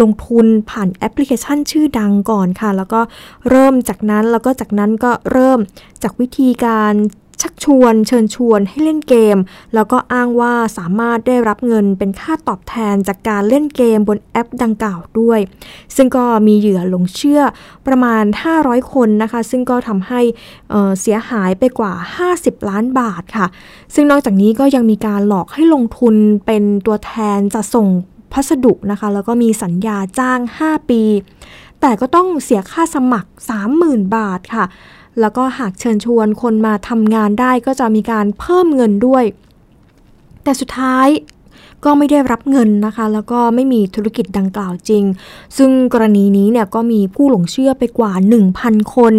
[0.01, 3.01] ลงทุนผ่านแอปพลิเคชันชื่อดังก่อนค่ะ แล้วก็
[3.49, 5.59] เริ่มจากนั้นแล้วก็จากนั้นก็เริ่ม
[6.03, 6.93] จากวิธีการ
[7.41, 9.37] ชักชวน เชิญชวนให้เล่นเกม
[9.73, 15.39] แล้วก็อ้างว่าสามารถได้รับเงินเป็นค่าตอบแทนจากการเล่นเกมบนแอปดังกล่าวด้วย
[15.95, 17.41] ซึ่งก็มีเหยื่อหลงเชื่อ
[17.87, 18.23] ประมาณ
[18.57, 20.21] 500 คนนะคะ ซึ่งก็ทำให้
[20.69, 21.93] เเสียหายไปกว่า
[22.31, 23.47] 50 ล้านบาทค่ะ
[23.93, 27.87] ซึ่งนอกจากนี้ก็ยังมีการหลอกให้ลงทุนเป็นตัวแทนจะส่ง
[28.33, 31.03] พัสดุนะคะ แล้วก็มีสัญญาจ้าง 5 ปี
[31.81, 33.29] แต่ก็ต้องเสียค่าสมัคร
[33.71, 34.65] 30,000 บาทค่ะ
[35.19, 39.23] แล้วก็หากเชิญชวนคนมาทำงานได้ก็จะมีการเพิ่มเงินด้วย
[40.43, 41.09] แต่สุดท้าย
[41.85, 45.03] ก็ไม่ได้รับเงินนะคะ แล้วก็ไม่มีธุรกิจดังกล่าวจริง
[45.57, 48.13] ซึ่งกรณีนี้เนี่ยก็มีผู้หลงเชื่อไปกว่า
[48.53, 49.13] 1,000 คน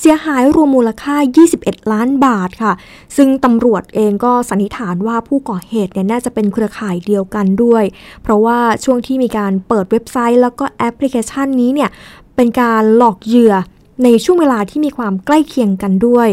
[0.00, 1.16] เสียหายรวมมูลค่า
[1.54, 2.72] 21 ล้านบาทค่ะ
[3.16, 7.84] ซึ่งตำรวจเองก็สันนิษฐานว่าผู้ก่อเหตุเนี่ยน่าจะเป็นเครือข่ายเดียวกันด้วย
[8.22, 11.90] เพราะว่าช่วงที่มีการเปิดเว็บไซต์ แล้วก็แอปพลิเคชันนี้เนี่ย
[12.36, 13.54] เป็นการหลอกเหยื่อ
[14.02, 16.28] ในช่วงเวลาที่มีความใกล้เคียงกันด้วย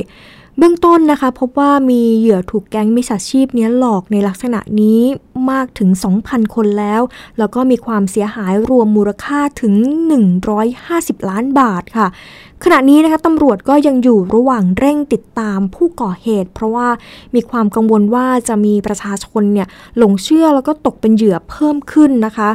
[0.57, 5.01] เบื้องต้นนะคะ พบว่ามีเหยื่อถูกแก๊งมิจฉาชีพนี้หลอกในลักษณะนี้
[5.51, 5.89] มากถึง
[6.21, 7.01] 2,000 คนแล้ว
[7.37, 9.73] แล้วก็มีความเสียหายรวมมูลค่าถึง
[10.51, 12.07] 150 ล้านบาทค่ะ
[12.63, 16.87] ขณะนี้นะคะตำรวจก็ยังอยู่ระหว่างเร่งติดตามผู้ก่อเหตุ เพราะว่า
[17.35, 22.49] มีความกังวลว่าจะมีประชาชนเนี่ยหลงเชื่อแล้วก็ตกเป็นเหยื่อเพิ่มขึ้นนะคะ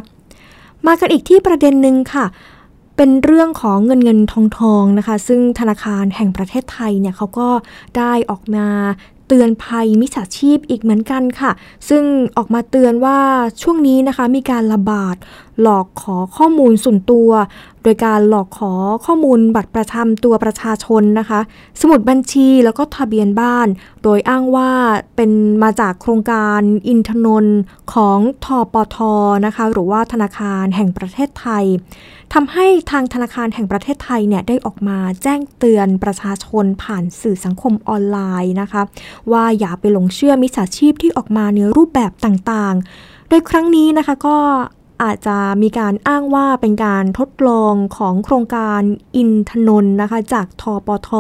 [0.87, 2.27] มากันอีกที่ประเด็นหนึ่งค่ะ
[3.01, 7.49] เป็นเรื่องของเงินเงินทองทองนะคะ ซึ่งธนาคารแห่งประเทศไทยเนี่ยเขาก็
[7.97, 8.67] ได้ออกมา
[9.29, 11.53] เตือนภัยมิจฉาชีพอีกเหมือนกันค่ะ
[11.89, 12.03] ซึ่ง
[12.37, 13.19] ออกมาเตือนว่า
[13.63, 15.17] ช่วงนี้นะคะมีการระบาด
[15.61, 17.31] หลอกขอข้อมูลส่วนตัว
[17.83, 18.73] โดยการหลอกขอ
[19.05, 21.41] ข้อมูลบัตรประจำตัวประชาชนนะคะ
[21.81, 23.69] สมุดบัญชีแล้วก็ทะเบียนบ้าน
[24.03, 24.71] โดยอ้างว่า
[25.17, 25.31] เป็น
[25.63, 27.59] มาจากโครงการอินทนนท์
[27.95, 28.97] ของทอปท
[29.47, 31.65] นะคะ หรือว่าธนาคารแห่งประเทศไทย
[32.35, 38.83] ทำให้ทางธนาคารแห่งประเทศไทยเนี่ยได้ออกมาแจ้งเตือนประชาชนผ่านสื่อสังคมออนไลน์นะคะ
[39.33, 44.37] ว่าอย่าไปหลงเชื่อมิจฉาชีพที่ออกมาในรูปแบบต่างๆ โดยครั้งนี้นะคะก็
[45.03, 48.81] อาจจะมีการอ้างว่าเป็นการทดลองของโครงการ
[49.17, 51.11] อินทนนนะคะ จากทปท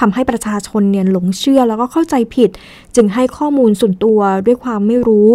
[0.00, 2.50] ทำให้ประชาชนเนี่ยหลงเชื่อแล้วก็เข้าใจผิด
[2.96, 5.28] จึงให้ข้อมูลส่วนตัวด้วยความไม่รู้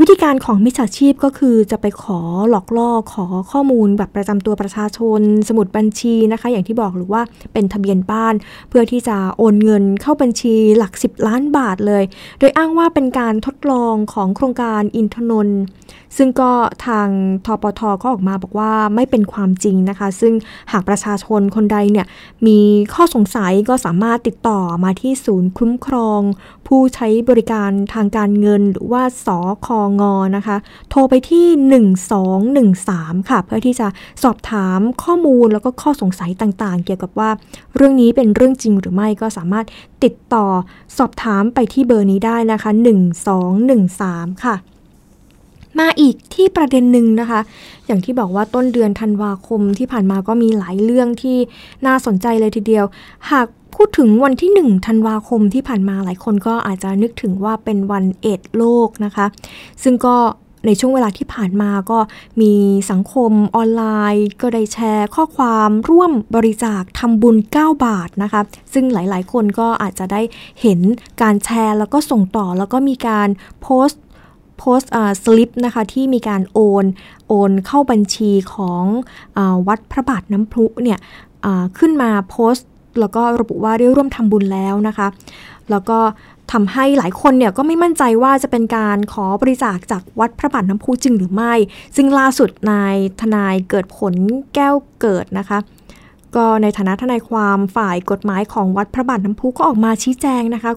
[0.00, 8.34] วิธีการของมิจฉาชีพก็คือจะไปขอหลอกล่อขอข้อมูลแบบประจำตัวประชาชน สมุดบัญชีนะคะ อย่างที่บอกหรือว่าเป็นทะเบียนบ้าน
[8.68, 12.04] เพื่อที่จะโอนเงินเข้าบัญชีหลัก 10 ล้านบาทเลย
[12.38, 15.60] โดยอ้างว่าเป็นการทดลองของโครงการอินทนนท์
[16.16, 16.50] ซึ่งก็
[16.86, 17.08] ทาง
[17.46, 20.32] ทปทก็ออกมาบอกว่าไม่เป็นความจริงนะคะ ซึ่ง
[20.72, 22.06] หากประชาชนคนใดเนี่ย
[22.46, 22.58] มี
[22.94, 26.20] ข้อสงสัยก็สามารถติดต่อมาที่ศูนย์คุ้มครอง
[26.66, 30.56] ผู้ใช้บริการทางการเงินหรือว่าสอคองอนะคะ
[30.90, 31.46] โทรไปที่
[32.64, 33.88] 1213 ค่ะ เพื่อที่จะ
[34.22, 37.30] สอบถามข้อมูลแล้วก็ข้อสงสัยต่างๆ เกี่ยวกับว่า
[37.74, 39.66] เรื่องนี้เป็นเรื่องจริงหรือไม่ก็สามารถ
[40.04, 40.46] ติดต่อ
[40.98, 42.70] สอบถามไปที่เบอร์นี้ได้นะคะ
[43.56, 44.56] 1213 ค่ะ
[45.78, 47.40] มาอีกที่ประเด็นหนึ่งนะคะ
[47.86, 51.36] อย่างที่บอกว่าต้นเดือนธันวาคมที่ผ่านมาก็มีหลายเรื่องที่
[51.86, 52.84] น่าสนใจเลยทีเดียว
[53.30, 59.26] หากพูดถึงวันที่ 1 ธันวาคมที่ผ่านมาหลายคนก็อาจจะนึกถึงว่าเป็นวันเอดโลกนะคะ
[59.82, 60.16] ซึ่งก็
[60.66, 61.98] ในช่วงเวลาที่ผ่านมาก็
[62.40, 62.52] มี
[62.90, 63.82] สังคมออนไล
[64.14, 68.40] น์ ก็ได้แชร์ข้อความร่วมบริจาคทำบุญ 9 บาทนะคะ
[68.72, 70.20] ซึ่งหลายๆ คนก็อาจจะได้
[70.60, 70.80] เห็น
[71.22, 73.28] การแชร์แล้วก็ส่งต่อแล้วก็มีการ
[73.62, 74.02] โพสต์
[74.58, 74.92] โพสต์
[75.24, 76.84] สลิปนะคะที่มีการโอน
[77.28, 78.84] โอนเข้าบัญชีของ
[79.36, 79.38] อ
[79.68, 80.98] วัดพระบาทน้ำพุเนี่ย
[81.78, 82.68] ขึ้นมาโพสต์
[83.00, 85.06] แล้วก็ระบุว่าได้ร่วมทำบุญแล้วนะคะ
[85.70, 85.98] แล้วก็
[86.52, 91.54] ทำให้หลายคนเนี่ยก็ไม่มั่นใจว่าจะเป็นการขอบริจาคจากวัดพระบาทน้ำพุจริงหรือไม่
[91.96, 94.14] ซึ่งล่าสุดนายทนายเกิดผล
[94.54, 95.58] แก้วเกิดนะคะ
[96.36, 100.70] ก็ในฐานะทนายความฝ่ายกฎหมายของวัดพระบาทน้ำพุก็ออกมาชี้แจงนะคะ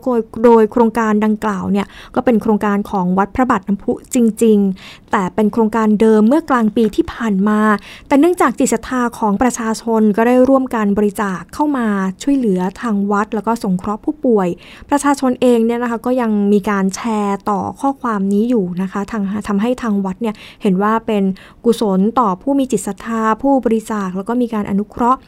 [0.46, 7.60] โดยโครงการดังกล่าวเนี่ยก็เป็นโครงการของวัดพระบาทน้ำพุจริง ๆ แต่เป็นโครงการเดิมเมื่อกลางปีที่ผ่านมา
[8.08, 11.88] แต่เนื่องจากจิตศรัทธาของประชาชนก็ได้ร่วมการบริจาคเข้ามา
[12.24, 14.48] ช่วยเหลือทางวัด แล้วก็สงเคราะห์ผู้ป่วย
[14.90, 21.24] ประชาชนเองเนี่ยนะคะก็ยังมีการแชร์ต่อข้อความนี้อยู่นะคะทางทำให้ทางวัดเนี่ยเห็นว่าเป็น
[21.66, 25.20] กุศลต่อผู้มีจิตศรัทธาผู้บริจาคแล้วก็มีการอนุเคราะห์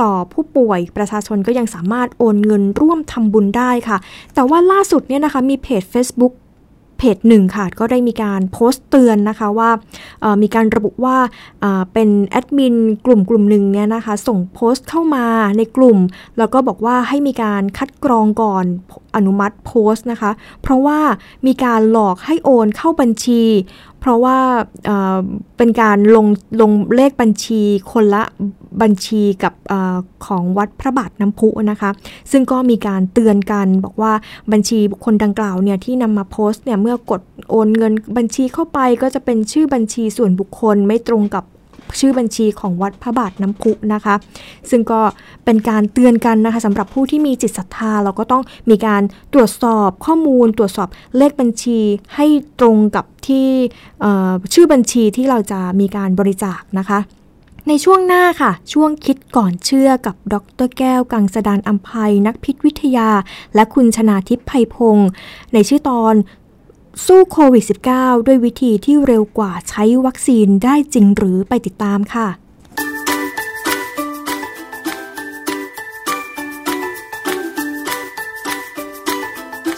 [0.00, 3.98] ต่อผู้ป่วยประชาชนก็ยังสามารถโอนเงินร่วมทำบุญได้ค่ะ
[4.34, 6.34] แต่ว่าล่าสุดเนี่ยนะคะมีเพจ Facebook
[6.98, 9.70] เพจหนึ่งค่ะ ก็ได้มีการโพสต์เตือนนะคะว่า
[10.42, 11.16] มีการระบุว่า
[11.92, 12.76] เป็นแอดมิน
[13.06, 15.26] กลุ่มกลุ่มหนึ่งเนี่ยนะคะ ส่งโพสต์เข้ามา
[15.58, 15.98] ในกลุ่ม
[16.38, 18.64] แล้วก็บอกว่าให้มีการคัดกรองก่อน
[19.16, 20.30] อนุมัติโพสต์นะคะ
[20.62, 20.98] เพราะว่า
[21.46, 23.42] มีการหลอกให้โอนเข้าบัญชี
[24.00, 24.38] เพราะว่า
[25.56, 26.26] เป็นการลง
[26.60, 27.62] ลงเลขบัญชี
[27.92, 28.22] คนละ
[28.82, 29.74] บัญชีกับอ
[30.26, 31.90] ของวัดพระบาทน้ำพุนะคะ
[32.30, 34.12] ซึ่งก็มีการเตือนกันบอกว่า
[34.52, 37.20] บัญชีบุคคลดังกล่าวเนี่ยที่นำมาโพสต์เนี่ยเมื่อกด
[37.50, 41.44] โอนเงินบัญชีเข้าไปก็จะเป็นชื่อบัญชีส่วนบุคคลไม่ตรงกับ
[42.00, 44.14] ชื่อบัญชีของวัดพระบาทน้ำพุนะคะ
[44.70, 45.00] ซึ่งก็
[45.44, 49.02] เป็นการเตือนกันนะคะสำหรับผู้ที่มีจิตศรัทธา เราก็ต้องมีการ
[49.34, 51.78] ตรวจสอบข้อมูล ตรวจสอบเลขบัญชี
[52.14, 52.26] ให้
[52.60, 53.46] ตรงกับที่
[54.54, 56.98] ชื่อบัญชีที่เราจะมีการบริจาคนะคะ
[57.68, 60.34] ในช่วงหน้าค่ะ ช่วงคิดก่อนเชื่อกับด
[60.66, 63.10] รแก้วกังสดานอัมภัยนักพิษวิทยา
[63.54, 65.08] และคุณชนาทิพย์ไพพงศ์
[65.52, 66.14] ในชื่อตอน
[67.06, 72.28] สู้โควิด -19 ด้วยวิธีที่เร็วกว่าใช้วัคซีนได้จริงหรือไปติดตามค่ะ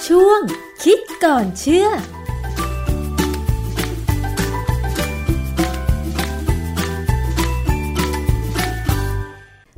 [0.07, 0.41] ช่วง
[0.85, 1.89] คิดก่อนเชื่อ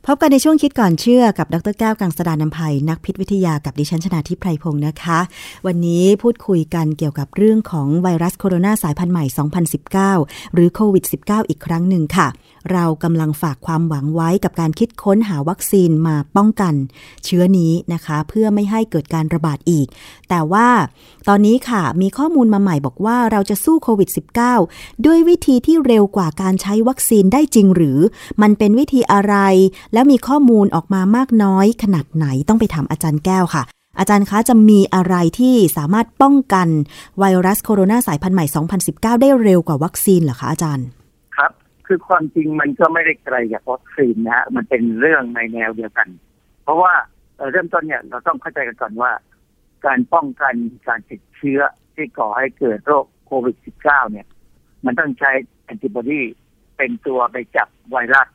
[0.09, 5.19] พบกันในช่วงคิดก่อนเชื่อกับดรแก้วกังสดานนภัยนักพิษวิทยากับดิฉันชนาทิพไพรพงศ์นะคะ
[5.67, 9.25] วันนี้พูดคุยกันเกี่ยวกับเรื่องของไวรัสโคโรนาสายพันธุ์ใหม่
[9.91, 12.27] 2019 หรือโควิด -19 อีกครั้งหนึ่งค่ะ
[12.73, 16.75] เรากำลังฝากความหวังไว้กับการคิดค้นหาวัคซีนมาป้องกัน
[17.25, 19.87] เชื้อนี้นะคะ เพื่อไม่ให้เกิดการระบาดอีก
[20.29, 20.69] แต่ว่า
[21.29, 24.09] ตอนนี้ค่ะมีข้อมูลมาใหม่บอกว่าเราจะสู้โควิด
[24.57, 27.99] -19 ด้วยวิธีที่เร็วกว่าการใช้วัคซีนได้จริงหรือ
[28.43, 29.35] มันเป็นวิธีอะไร
[29.93, 33.64] แล้วมีข้อมูลออกมามากน้อยขนาดไหนต้องไปถามอาจารย์แก้วค่ะ
[33.99, 36.69] อาจารย์คะจะมีอะไรที่สามารถป้องกัน
[37.19, 38.47] ไวรัสโคโรนาสายพันธุ์ใหม่
[38.85, 40.87] 2019 ได้เร็วกว่าวัคซีนเหรอคะอาจารย์
[41.87, 46.09] คือความจริงมันก็ไม่ได้ไกลจากวัคซีนนะฮะมันเป็นเรื่องในแนวเดียวกัน
[46.62, 46.95] เพราะว่า
[47.51, 49.12] เริ่มต้นเนี่ยเราต้องเข้าใจกันก่อนว่า
[49.87, 50.55] การป้องกัน
[50.89, 51.61] การติดเชื้อ
[51.95, 54.26] ที่ก่อให้เกิดโรคโควิด -19 เนี่ย
[54.84, 55.30] มันต้องใช้
[55.64, 56.22] แอนติบอดี
[56.76, 58.28] เป็นตัวไปจับไวรัส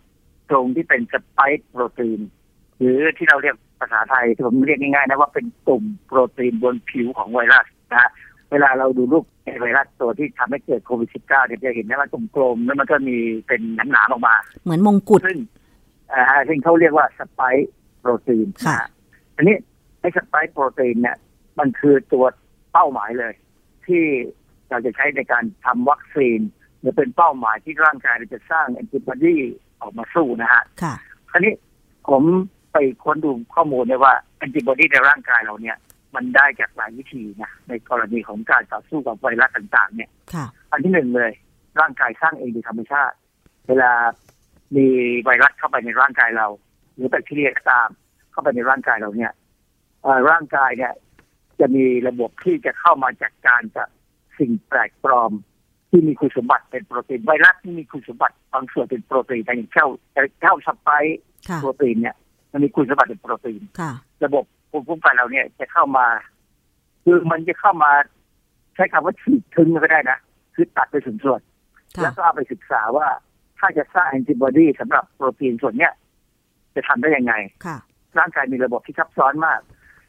[0.49, 2.19] ตรงที่เป็นสไปค์โปรตีน
[2.77, 8.11] หรือที่เราเรียกภาษาไทยที่ผมเรียกง่ายๆนะว่าเป็นกลุ่มโปรตีนบนผิวของไวรัสนะ
[8.51, 9.25] เวลาเราดูรูป
[9.61, 15.39] ไวรัสตัวที่ทำให้เกิดโควิด -19 เนี่ยจะเห็นนะว่ากลมๆแล้วมันก็มีเป็นหนาๆออกมา เหมือนมงกุฎซึ่ง
[16.13, 18.79] อ่าซึ่งเขาเรียกว่าสไปค์โปรตีนค่ะ
[19.35, 19.55] อันนี้
[19.99, 21.17] ไอ้สไปค์โปรตีนเนี่ย
[21.59, 22.25] มันคือตัว
[22.73, 23.33] เป้าหมายเลย
[23.85, 24.03] ที่
[24.69, 26.39] เราจะใช้ในการทำวัคซีน
[26.79, 29.35] หรือเป็นเป้าหมายที่ร่างกายจะสร้างแอนติบอดี
[29.81, 30.93] ออกมาสู้นะฮะค่ะ
[31.31, 31.53] คราวนี้
[32.09, 32.23] ผม
[32.73, 35.77] ไปค้นดูข้อมูลเนี่ยว่าแอนติบอดีในร่างกายเราเนี่ย
[36.15, 41.31] มันได้จากหลายวิธีนะในกรณีของการต่อสู้กับไวรัสต่างๆ เนี่ยค่ะอันที่หนึ่งเลย
[41.79, 43.15] ร่างกายสร้างเองโดยธรรมชาติ
[43.67, 43.91] เวลา
[44.75, 44.87] มี
[45.23, 46.47] ไวรัสเข้าไปในร่างกายเรา
[46.95, 47.89] หรือแบคทีเรียก็ตาม
[48.31, 49.31] เข้าไปในร่างกายเราเนี่ย
[50.29, 50.93] ร่างกายเนี่ย
[51.59, 53.87] จะมีระบบที่จะเข้ามาจัดการกับ
[54.39, 55.31] สิ่งแปลกปลอม
[55.89, 59.87] ที่มีคุณสมบัติเป็นโปรตีนไวรัสที่มีคุณสมบัติบางส่วนเป็นโปรตีนอย่างเช่า
[60.41, 60.89] เช่าสไป
[61.61, 62.15] โปรตีนเนี่ย
[62.51, 63.61] มันมีคุณสมบัติเป็นโปรตีน
[64.25, 66.07] ระบบ ภูมิคุ้มกันเราเนี่ยจะเข้ามา
[67.03, 67.91] คือมันจะเข้ามา
[68.75, 70.19] ใช้คำว่าฉีดทึงก็ได้นะ
[70.55, 71.41] คือตัดไปส่วนส่วน
[72.01, 73.07] แล้วก็เอาไปศึกษาว่า
[73.59, 75.93] ถ้าจะสร้างแอนติบอดีสำหรับโปรตีนส่วนเนี้ย
[76.75, 77.33] จะทำได้ยังไง
[78.19, 79.59] ร่างกายมีระบบที่ซับซ้อนมาก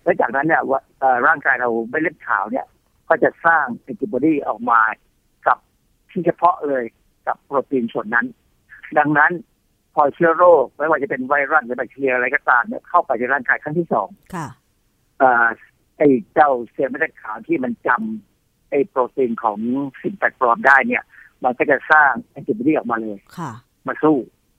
[0.03, 0.81] และจากนั้นเนี่ยว่า
[1.27, 2.67] ร่างกายเราไม่เล็ดขาวเนี่ย
[3.09, 4.81] ก็จะสร้างแอนติบอดีออกมา
[5.43, 6.85] เที่เฉพาะเลย
[7.27, 8.27] กับโปรตีนส่วนนั้น
[8.99, 9.33] ดังนั้น
[9.95, 14.47] พอเชื้อโรคไม่ว่าจะเป็นไวรัสหรือแบคทีเรียอะไรก็ตามเนี่ยเข้าไปในร่างกายครั้งที่สองค่ะ
[15.19, 15.47] เอ่อ
[15.99, 19.59] ไอ้เจ้าเซลล์เม็ดเลือดขาวที่มันจำไอ้โปรตีนของ
[20.03, 21.03] สิ่งแปลกปลอมได้เนี่ย
[21.45, 23.51] มันก็จะสร้างแอนติบอดีออกมาเลยค่ะ
[23.87, 24.17] มาสู้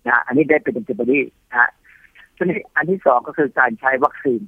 [0.08, 1.20] นะอันนี้ได้เป็นแอนติบอดี
[1.50, 1.70] นะฮะ
[2.36, 4.42] ทีนี้อันที่สองก็คือการใช้วัคซีน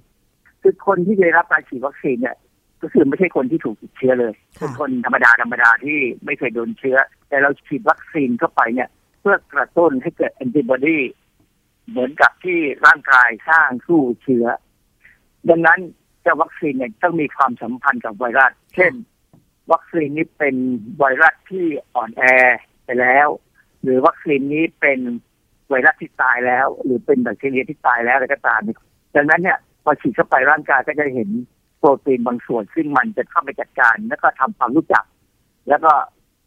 [0.61, 2.35] คือคนที่ได้รับการฉีดวัคซีนเนี่ย
[2.81, 6.97] ก็คือไม่ใช่คนที่ถูกติดเชื้อเลยเป็นคนธรรมดาธรรมดาที่ไม่เคยโดนเชื้อ
[7.29, 10.99] แต่เราฉีดวัคซีนเข้าไปเนี่ยเพื่อกระตุ้นให้เกิดแอนติบอดี
[11.89, 14.45] เหมือนกับที่ร่างกายสร้างสู้เชื้อ
[15.49, 15.79] ดังนั้น
[16.21, 18.93] เจ้าวัคซีนเนี่ยต้องมีความสัมพันธ์กับไวรัส เช่น
[19.71, 20.55] วัคซีนนี้เป็น
[20.99, 22.23] ไวรัสที่อ่อนแอ
[22.85, 23.27] ไปแล้ว
[23.83, 24.99] หรือวัคซีนนี้เป็น
[25.69, 28.61] ไวรัสที่ตายแล้ว หรือเป็นแบคทีเรียที่ตายแล้วอะไรก็ตาม
[29.15, 31.29] ดังนั้นเนี่ยพอฉีดเข้าไปร่างกายก็จะเห็น
[31.79, 35.03] โปรตีนบางส่วนซึ่งมันจะเข้าไปจัดการ แล้วก็ทำความรู้จัก
[35.69, 35.93] แล้วก็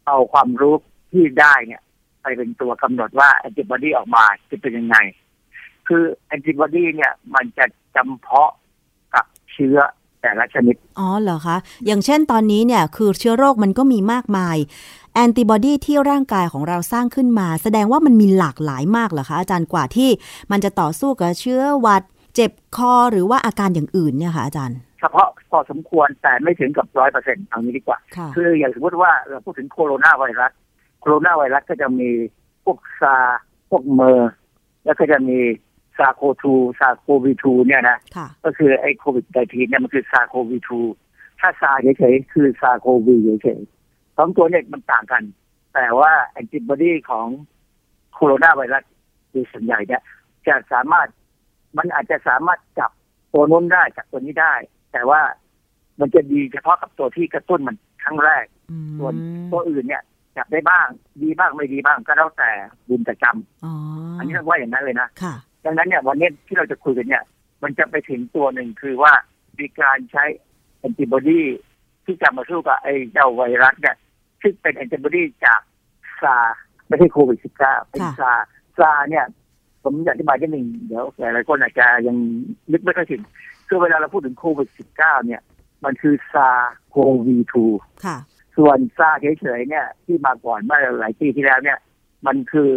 [0.05, 0.75] เอาความรู้
[1.11, 1.81] ที่ได้เนี่ย
[2.21, 4.97] ไปเป็นตัวกำหนดว่าแอนติบอดีออกมาจะเป็นยังไง
[5.87, 7.65] คือแอนติบอดีเนี่ยมันจะ
[7.95, 8.51] จำเพาะ
[9.13, 9.77] กับเชื้อ
[10.21, 14.57] แต่ละชนิด อ๋อเหรอคะ อย่างเช่นตอนนี้เนี่ยคือเชื้อโรคมันก็มีมากมาย
[15.13, 20.09] แอนติบอดีที่ร่างกายของเราสร้างขึ้นมา แสดงว่ามันมีหลากหลายมากเหรอคะ อาจารย์กว่าที่
[20.51, 22.03] มันจะต่อสู้กับเชื้อหวัด
[22.35, 30.51] เจ็บคอหรือว่าอาการอย่างอื่นเนี่ยค่ะอาจารย์ เฉพาะพอสมควรแต่ไม่ถึงกับร้อยเปอร์เซ็นต์เอางี้ดีกว่าค่ะคืออย่างสมมติว่าเราพูดถึงโคโรนาไวรัส
[30.99, 32.09] โคโรนาไวรัสก็จะมี
[32.63, 34.31] พวก SARS พวก MERS
[34.85, 35.39] แล้วก็จะมี
[35.97, 40.79] SARS-CoV-2 SARS-CoV-2 เนี่ยนะคะก็คือไอ้โควิด19เนี่ยมันคือซาโควีทู
[41.39, 45.23] ถ้าซาเฉยๆคือซาโควีเฉยๆสองตัวเนี่ยมันต่างกัน
[45.73, 47.27] แต่ว่าแอนติบอดีของ
[48.13, 48.83] โคโรนาไวรัส
[49.31, 50.01] โดยส่วนใหญ่เนี่ย
[50.47, 51.07] จะสามารถ
[51.77, 52.91] มันอาจจะสามารถจับ
[53.33, 54.53] ตัวนู้นได้จับตัวนี้ได้
[54.93, 55.21] แต่ว่า
[55.99, 58.45] มันจะดีเฉพาะกับตัวที่กระตุ้นมันครั้งแรก
[58.99, 59.13] ส่วน
[59.51, 60.03] ตัวอื่นเนี่ย
[60.39, 60.87] จับได้บ้าง
[61.21, 62.51] ดีบ้างไม่ดีบ้างก็แล้วแต่
[62.87, 63.73] บุญแต่กรรมอ๋อ
[64.17, 65.33] อันนี้ต้องว่าอย่างนั้นเลยนะคะ
[65.65, 67.23] ดังนั้นเนี่ยวันนี้ที่เราจะคุยกันเนี่ย
[67.63, 69.13] มันจะไปถึงตัวหนึ่งคือว่า
[69.59, 70.23] มีการใช้
[70.79, 71.41] แอนติบอดี
[72.05, 73.95] ที่จะมาสู้กับไอ้เจ้าไวรัสเนี่ย
[74.41, 75.61] ซึ่งเป็นแอนติบอดีจาก
[76.21, 79.25] SARS ไม่ใช่โควิด -19 เป็น SARS SARS เนี่ย
[79.83, 82.17] ผมอยากอธิบายนิดหนึ่งเดี๋ยวหลายๆคนอาจจะยัง
[82.71, 83.21] นึกไม่ค่อยถึง
[83.67, 85.41] คือเวลาเราพูดถึงโควิด -19 เนี่ย
[85.83, 88.17] มันคือ SARS-CoV-2 ค่ะ
[88.59, 91.77] ส่วน SARS เฉยๆเนี่ย ที่มาก่อนเมื่อหลายปีที่แล้วเนี่ย
[92.27, 92.69] มันคือ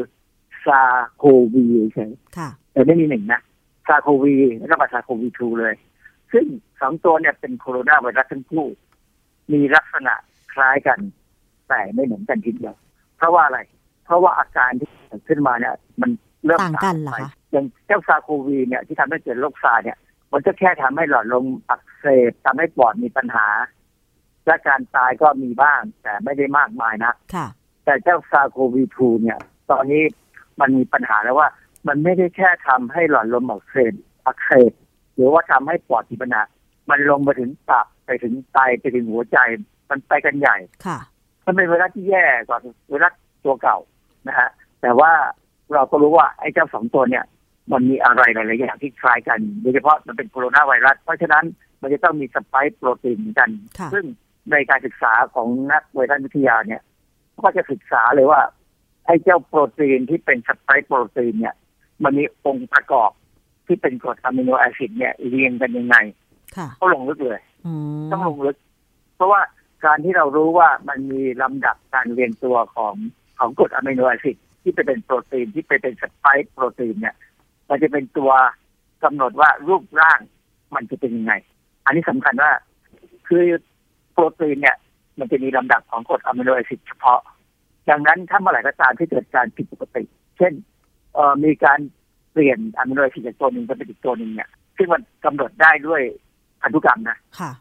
[0.66, 3.40] SARS-CoV เฉยค่ะแต่ไม่มีหนึ่งนะ
[3.88, 5.74] SARS-CoV แล้วก็ SARS-CoV-2 เลย
[6.32, 6.46] ซึ่ง
[6.80, 8.66] สองตัวเนี่ยเป็นโคโรนาไวรัสทั้งคู่
[9.52, 10.14] มีลักษณะ
[10.52, 10.98] คล้ายกัน
[11.68, 12.74] แต่ไม่เหมือนกันทีเดียว
[13.16, 13.60] เพราะว่าอะไร
[14.04, 16.10] เพราะว่าอาการที่เกิดขึ้นมาเนี่ย มัน
[16.44, 19.98] เริ่มต่างกันเหรอไปคะอย่างเจ้าซาโควีเนี่ยที่ทำให้เกิดโรคซาเนี่ย
[20.32, 23.46] มันก็แค่ทำให้หลอดลมอักเสบทำให้ปอดมีปัญหา
[24.46, 27.46] และการตายก็มีบ้าง แต่ไม่ได้มากมายนะค่ะ
[27.84, 29.38] แต่เจ้าซาโควี2เนี่ย
[29.70, 30.02] ตอนนี้
[30.60, 31.48] มันมีปัญหาแล้วว่า
[31.88, 33.94] มันไม่ได้แค่ทำให้หลอดลมอักเสบ
[34.26, 34.72] อักเสบ
[35.14, 36.42] หรือว่าทำให้ปอดมีปัญหา
[36.90, 39.38] มันลงไปถึงตับไปถึงไตไปถึงหัวใจ
[39.90, 40.98] มันไปกันใหญ่ค่ะ
[41.46, 43.12] มันเป็นไวรัสที่แย่กว่าไวรัส
[43.44, 43.78] ตัวเก่า
[44.28, 44.48] นะฮะ
[44.82, 45.12] แต่ว่า
[45.74, 47.24] เราก็รู้ว่าไอ้เจ้าสองตัวเนี่ย
[47.72, 51.44] มันมีอะไรหลายๆอย่างที่คล้ายกันโดยเฉพาะมันเป็นโคโรนาไวรัส เพราะฉะนั้น
[51.80, 54.04] มันจะต้องมีสไปค์โปรตีนเหมือนกันค่ะซึ่ง
[54.50, 56.82] ในการศึกษาของนักไวรัสวิทยาเนี่ย
[57.42, 58.40] ก็จะศึกษาเลยว่า
[59.06, 61.54] ไอ้เจ้าโปรตีนที่เป็นสไปค์โปรตีนเนี่ย
[62.02, 63.10] มันมีองค์ประกอบ
[63.66, 65.96] ที่เป็นกรดอะมิโนแอซิดเนี่ยเรียงกันยังไง
[66.56, 68.56] ค่ะก็ลงลึกเลยอืมต้องลงลึก
[69.16, 69.40] เพราะว่า
[69.84, 72.94] การที่เรารู้ว่ามันมีลำดับการเรียงตัวของ
[73.38, 77.14] ของกรดอะมิโนแอซิดที่ไปเป็นโปรตีนที่ไปเป็นสไปค์โปรตีนเนี่ย
[77.68, 78.32] มันจะเป็นตัว
[79.04, 80.20] กำหนดว่ารูปร่าง
[80.74, 81.32] มันจะเป็นยังไง
[81.84, 82.52] อันนี้สำคัญว่า
[83.28, 83.44] คือ
[84.12, 84.76] โปรตีนเนี่ย
[85.18, 87.20] มันจะมีลำดับของกรดอะมิโนแอซิดเฉพาะ
[87.90, 90.02] ดังนั้นถ้าเมื่อไหร่ก็ตามที่เกิดการผิดปกติ
[90.38, 90.52] เช่น
[91.14, 91.78] เอ่อมีการ
[92.32, 96.02] เปลี่ยนอะมิโนแอซิดจากตัวหนึ่งไปเป็นอีกตัวหนึ่งเนี่ย ซึ่งมันกำหนดได้ด้วย
[96.62, 97.52] พันธุกรรมนะค่ะ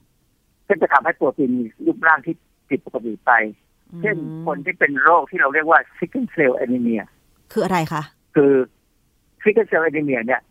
[0.68, 2.36] ซึ่งจะทำให้โปรตีนมีรูปร่างที่
[2.70, 3.32] ผิดปกติไป
[4.02, 7.04] เช่นคนที่เป็นโรคที่เราเรียกว่า sickle cell anemia
[7.52, 8.04] คืออะไรคะ
[8.36, 8.52] คือ
[9.44, 10.42] sickle cell anemia เนี่ย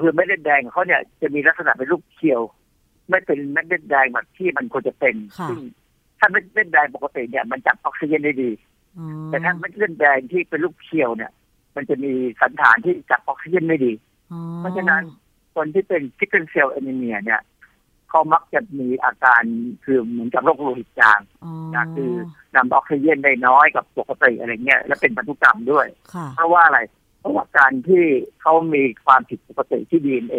[0.00, 2.40] คือเม็ดเลือดแดงของเขาเนี่ยจะมีลักษณะเป็นรูปเขียว
[3.10, 5.60] ไม่เป็นเม็ดเลือดแดงแบบที่มันควรจะเป็นค่ะซึ่ง
[6.18, 8.50] ถ้าเม็ดเลือดแดงปกติเนี่ยมันจับออกซิเจนได้ดี
[8.98, 11.32] อ๋อแต่ถ้าเม็ดเลือดแดงที่เป็นรูปเขียวเนี่ย
[11.76, 13.92] มันจะมีสันฐานที่จับออกซิเจนไม่ดี
[14.32, 15.02] อ๋อเพราะฉะนั้น
[15.54, 17.42] คนที่เป็น sickle cell anemia เนี่ย
[18.10, 19.42] เขามักจะมีอาการ
[19.84, 22.12] คือเหมือนกับโรคโลหิตจางอ๋อนะคือ
[22.56, 26.80] นำออกซิเจนได้น้อยกับปกติอะไรเงี้ยและเป็นพันธุกรรมด้วยค่ะเพราะว่าอะไร
[27.20, 28.04] เพราะว่าการที่
[28.40, 30.36] เขามีความผิดปกติที่ DNA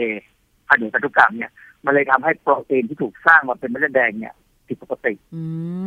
[0.67, 1.51] ผนึกพันธุกรรมเนี่ย
[1.85, 4.35] มันเลยทำให้โปรตีนที่ถูกสร้างมาเป็นเม็ดเลือดแดงเนี่ย
[4.67, 5.43] ผิดปกติอื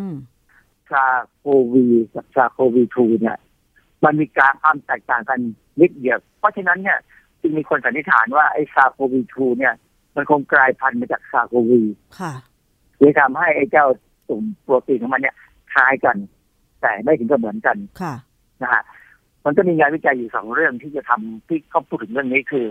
[0.08, 0.10] ม
[0.90, 3.36] SARS-CoV กับ SARS-CoV-2 เนี่ย
[4.04, 5.40] มันมีการความแตกต่างกัน
[5.80, 6.98] นิดเดียว เพราะฉะนั้นเนี่ย
[7.40, 9.74] จึงมีคนสันนิษฐานว่าไอ้ SARS-CoV-2 เนี่ย
[10.16, 11.82] มันคงกลายพันธุ์มาจาก SARS-CoV
[12.18, 12.32] ค่ะ
[12.98, 13.86] เลยทำให้ไอ้เจ้า
[14.28, 15.36] ตุ่มโปรตีนของมันเนี่ย
[15.72, 16.16] คล้ายกัน
[16.80, 18.14] แต่ไม่ถึงกับเหมือนกันค่ะ
[18.62, 18.82] นะฮะ
[19.44, 22.66] มันก็มีงานวิจัยอยู่สองเรื่องที่จะทำที่เขาพูดถึงเรื่องนี้คือ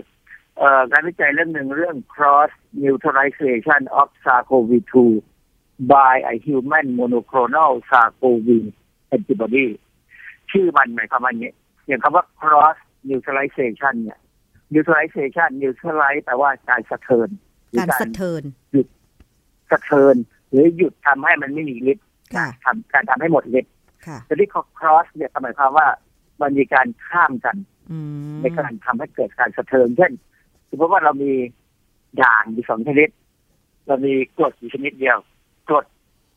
[0.58, 2.50] เอ่องานวิจัยเรื่องหนึ่งเรื่อง cross
[2.82, 4.94] neutralization of SARS-CoV-2
[5.92, 8.48] by a human monoclonal SARS-CoV
[9.16, 9.66] antibody
[10.50, 11.52] ชื่อมันหมายความว่าอย่างนี้
[11.86, 12.76] อย่างคำว่า cross
[13.08, 14.18] neutralization เนี่ย
[14.72, 17.28] neutralization neutralize แปลว่าการสะเทือน
[17.70, 18.42] หรือการสะเทิน
[18.72, 18.86] หยุด
[19.70, 20.16] สะเทือน
[20.50, 22.06] หรือหยุดทำให้มันไม่มีฤทธิ์
[22.36, 23.72] ค่ะทำการทำให้หมดฤทธิ์
[24.06, 24.48] ค่ะแต่ที่
[24.78, 25.86] cross เนี่ยหมายความว่า
[26.40, 27.56] มันมีการข้ามกัน
[27.90, 27.98] อื
[28.34, 30.12] มในการทำให้เกิดการสะเทือนเช่น
[30.70, 31.32] สมมติว่าเรามี
[32.22, 33.08] ด่างอยู่สองชนิด
[33.86, 35.18] เรามีกรดอยู่ชนิดเดียว
[35.68, 35.84] กรด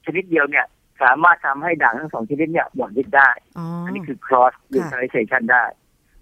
[0.06, 0.66] ชนิดเดียวเนี่ย
[1.02, 5.64] สามารถทำให้ด่างทั้งสองชนิดเนี่ยหมดฤทธิ์ได้อ๋ออันนี้คือ cross neutralization ได้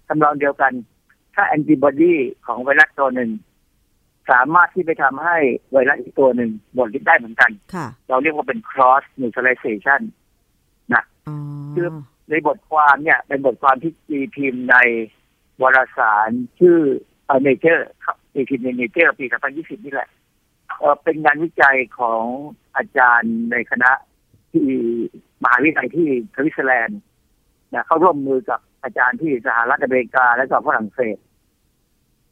[0.08, 0.72] ทำนองเดียวกัน
[1.34, 2.14] ถ้าแอนติบอดี
[2.46, 3.30] ของไวรัสตัวหนึ่ง
[4.30, 5.36] สามารถที่ไปทำให้
[5.72, 10.00] ไวรัสอีกตัวหนึ่งหมดฤทธิ์ได้เหมือนกันค่ะเราเรียกว่าเป็น cross neutralization
[10.94, 11.36] นะอ๋อ
[11.74, 11.88] คือ
[12.30, 14.76] ในบทความเนี่ย เป็นบทความที่ตีพิมพ์ใน
[15.62, 16.30] วารสาร
[16.60, 16.78] ชื่อ
[17.42, 17.86] Nature
[18.32, 19.24] ตีพิมพ์ใน Nature ปี
[19.54, 20.08] 2020 นี่แหละ
[20.78, 22.22] เอ่อเป็นงานวิจัยของ
[22.76, 23.90] อาจารย์ในคณะ
[24.52, 24.68] ที่
[25.42, 27.00] มหาวิทยาลัยที่สวิตเซอร์แลนด์
[27.72, 31.16] นะเขาร่วมมือกับอาจารย์ที่สหรัฐอเมริกาและก็ฝรั่งเศส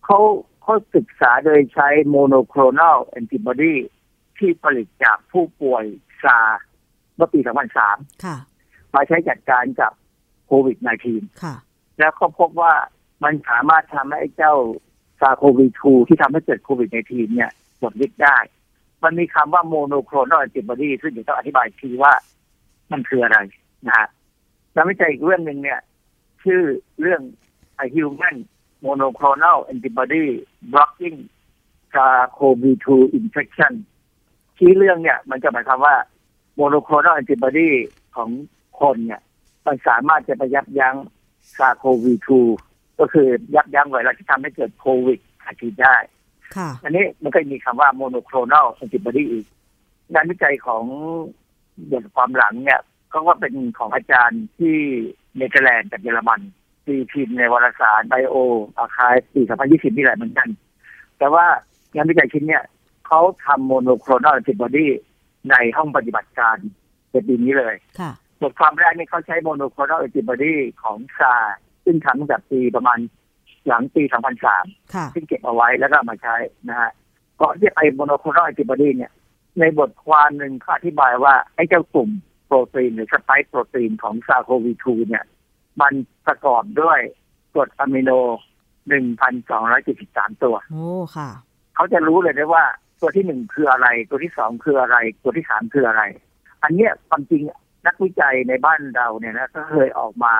[0.05, 0.18] เขา
[0.62, 3.74] เขาศึกษาโดยใช้ monoclonal antibody
[4.38, 5.84] ที่ผลิตจากผู้ป่วย
[6.22, 6.62] SARS
[7.16, 7.40] เมื่อปี
[7.80, 8.36] 2003ค่ะ
[8.94, 9.92] มาใช้จัดการกับ
[10.46, 10.78] โควิด
[11.11, 11.55] -19 ค่ะ
[11.99, 12.74] แล้วก็พบว่า
[13.24, 14.55] มันสามารถทำให้ไอ้เจ้า
[15.20, 18.38] SARS-CoV-2 ที่ทำให้เกิดโควิด -19 เนี่ยหมดฤทธิ์ได้
[19.02, 22.12] มันมีคำว่าโมโนโครน a ลแอนติบอดีซึ่งเดี๋ยวต้องอธิบายทีว่า
[22.92, 23.38] มันคืออะไร
[23.86, 24.08] นะฮะ
[24.72, 25.80] แล้ววิจัยอีกเรื่องหนึ่งเนี่ย
[26.44, 26.62] ชื่อ
[27.00, 27.22] เรื่อง
[27.94, 28.36] human
[28.84, 30.24] monoclonal antibody
[30.72, 31.18] blocking
[31.92, 32.86] SARS-CoV-2
[33.18, 33.72] infection
[34.58, 35.96] ที่เรื่องเนี่ยมันจะหมายความว่า
[36.58, 37.68] monoclonal antibody
[38.16, 38.30] ของ
[38.80, 39.22] คนเนี่ย
[39.66, 40.96] มันสามารถจะไปยับยั้ง
[41.56, 42.30] SARS-CoV-2
[43.01, 45.20] ก็คือยับยั้งไวรัสที่ทำให้เกิดโควิด
[45.51, 45.96] 19ได้
[46.57, 49.46] ค่ะอันนี้มันก็มีคำว่า monoclonal antibody อีก
[50.12, 50.84] งานวิจัยของ
[51.90, 52.80] บทความหลังเนี่ย
[53.12, 54.76] ก็ว่าเป็นของอาจารย์ที่
[55.36, 56.40] เนเธอร์แลนด์กับเยอรมัน
[56.86, 58.34] ตีพิมพ์ในวารสารไบโอ
[58.78, 59.40] อาคายปี
[59.70, 60.49] 2020 นี่แหละเหมือนกัน
[61.18, 61.44] แต่ว่า
[61.94, 62.64] งานวิจัยชิ้นเนี่ย
[63.07, 64.86] เขาทำโมโนโครน a ล a n t i b o d y
[65.51, 66.57] ในห้องปฏิบัติการ
[67.11, 71.59] ในปีนี้เลยค่ะบทความแรกนี่เขาใช้ monoclonal antibody ของซาร์ส
[71.89, 72.99] ซึ่งทำตั้งแต่ปีประมาณ
[73.66, 74.03] หลังปี
[74.49, 76.36] 2003ค่ะซึ่งเก็บเอาไว้แล้วก็เอามาใช้
[76.68, 76.91] นะฮะ
[77.41, 79.12] ก่อนที่จะไปโมโนโครน a ล a n t i b o d y เนี่ย
[79.61, 82.11] ในบทความหนึ่งเขาอธิบายว่า ไอ้เจ้ากลุ่ม
[82.47, 85.24] โปรตีนหรือสไปค์โปรตีนของซาโควี2เนี่ย
[85.80, 85.93] มัน
[86.26, 86.99] ประกอบด้วย
[87.53, 88.11] กรดอะมิโน
[89.07, 90.86] 1,273 ตัว โอ้
[91.16, 91.30] ค่ะ
[91.74, 92.64] เขาจะรู้เลยได้ว่า
[93.01, 96.03] ตัวที่หนึ่งคืออะไร ตัวที่สองคืออะไร ตัวที่สามคืออะไร
[96.62, 97.43] อันเนี้ยความจริง
[97.86, 100.34] นักวิจัยในบ้านเราเนี่ยนะก็เคยออกมา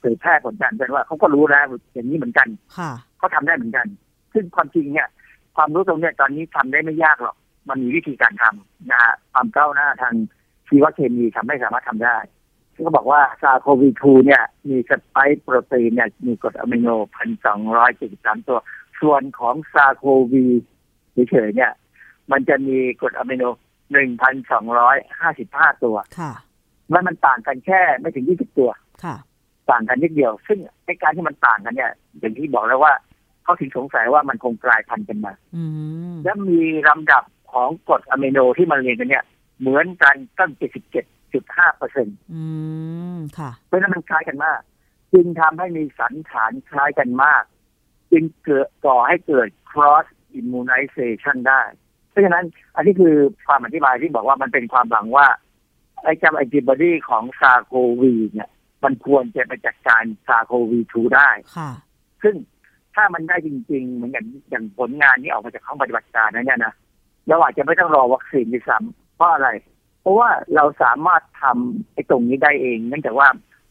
[0.00, 3.86] เผยแพร่ผลการเป็นว่าเขาก็รู้แล้วอย่างนี้เหมือนกันค่ะเขาทำได้เหมือนกัน
[4.34, 5.08] ซึ่งความจริงเนี่ย
[5.56, 7.36] ความรู้ตรงเนี้ยตอนนี้ทำได้ไม่ยากหรอก
[7.68, 10.14] มันมีวิธีการทำนะฮะความก้าวหน้าทาง
[10.68, 12.18] ชีวเคมีทำให้สามารถทำได้
[12.74, 18.58] ซึ่งเขาบอกว่าซาโควี2เนี่ย มีสไปค์โปรตีนเนี่ยมีกรดอะมิโนพันสองร้อยเจ็ดสิบสามตัว
[19.00, 20.46] ส่วนของซาโควี
[21.30, 21.72] เฉยๆเนี่ย
[22.30, 23.44] มันจะมีกรดอะมิโน
[23.92, 26.32] หนึ่งพันสองร้อยห้าสิบห้าตัว ค่ะ
[26.92, 28.70] มันมันต่างกันแค่ไม่ถึงยี่สิบตัว
[29.04, 29.16] ค่ะ
[29.70, 32.92] ต่างกันนิดเดียว ซึ่งในการที่มันต่างกันเนี่ยอย่างที่บอกแล้วว่า
[33.44, 35.64] เขาถึงสงสัยว่ามันคงกลายพันธุ์กันมาอื
[36.14, 39.24] มและมีลำดับของกรดอะมิโนที่มันเรียนกันเนี่ย
[39.60, 40.50] เหมือนกันตั้ง
[41.14, 42.42] 77.5เปอร์เซ็นต์อื
[43.16, 44.60] มค่ะเพราะฉะนั้นมันคล้ายกันมาก
[45.12, 47.42] จึงทำให้มีสันฐานคล้ายกันมาก
[48.12, 50.06] จึงเกิดก่อให้เกิด cross
[50.40, 51.62] immunization ได้
[52.10, 52.44] เพราะฉะนั้น
[52.76, 53.14] อันนี้คือ
[53.46, 55.26] ความอธิบายที่บอกว่ามันเป็นความหวังว่า
[56.02, 58.50] ไอ้เจ้าแอนติบอดีของซาโควีเนี่ย
[58.84, 61.70] มันควรจะไปจัดการ SARS-CoV-2ได้ค่ะ
[62.22, 62.34] ซึ่ง
[62.94, 66.74] ถ้ามันได้จริง ๆ เหมือนอย่างอย่างผลงานที่ออกมาจากห้องปฏิบัติการนั้นเนี่ยนะ
[67.28, 69.48] เราอาจจะไม่ต้องรอวัคซีนด้วยซ้ำเพราะอะไร
[70.00, 73.28] เพราะว่าเราสามารถทำไอ้ตรงนี้ได้เอง เนื่องจากว่า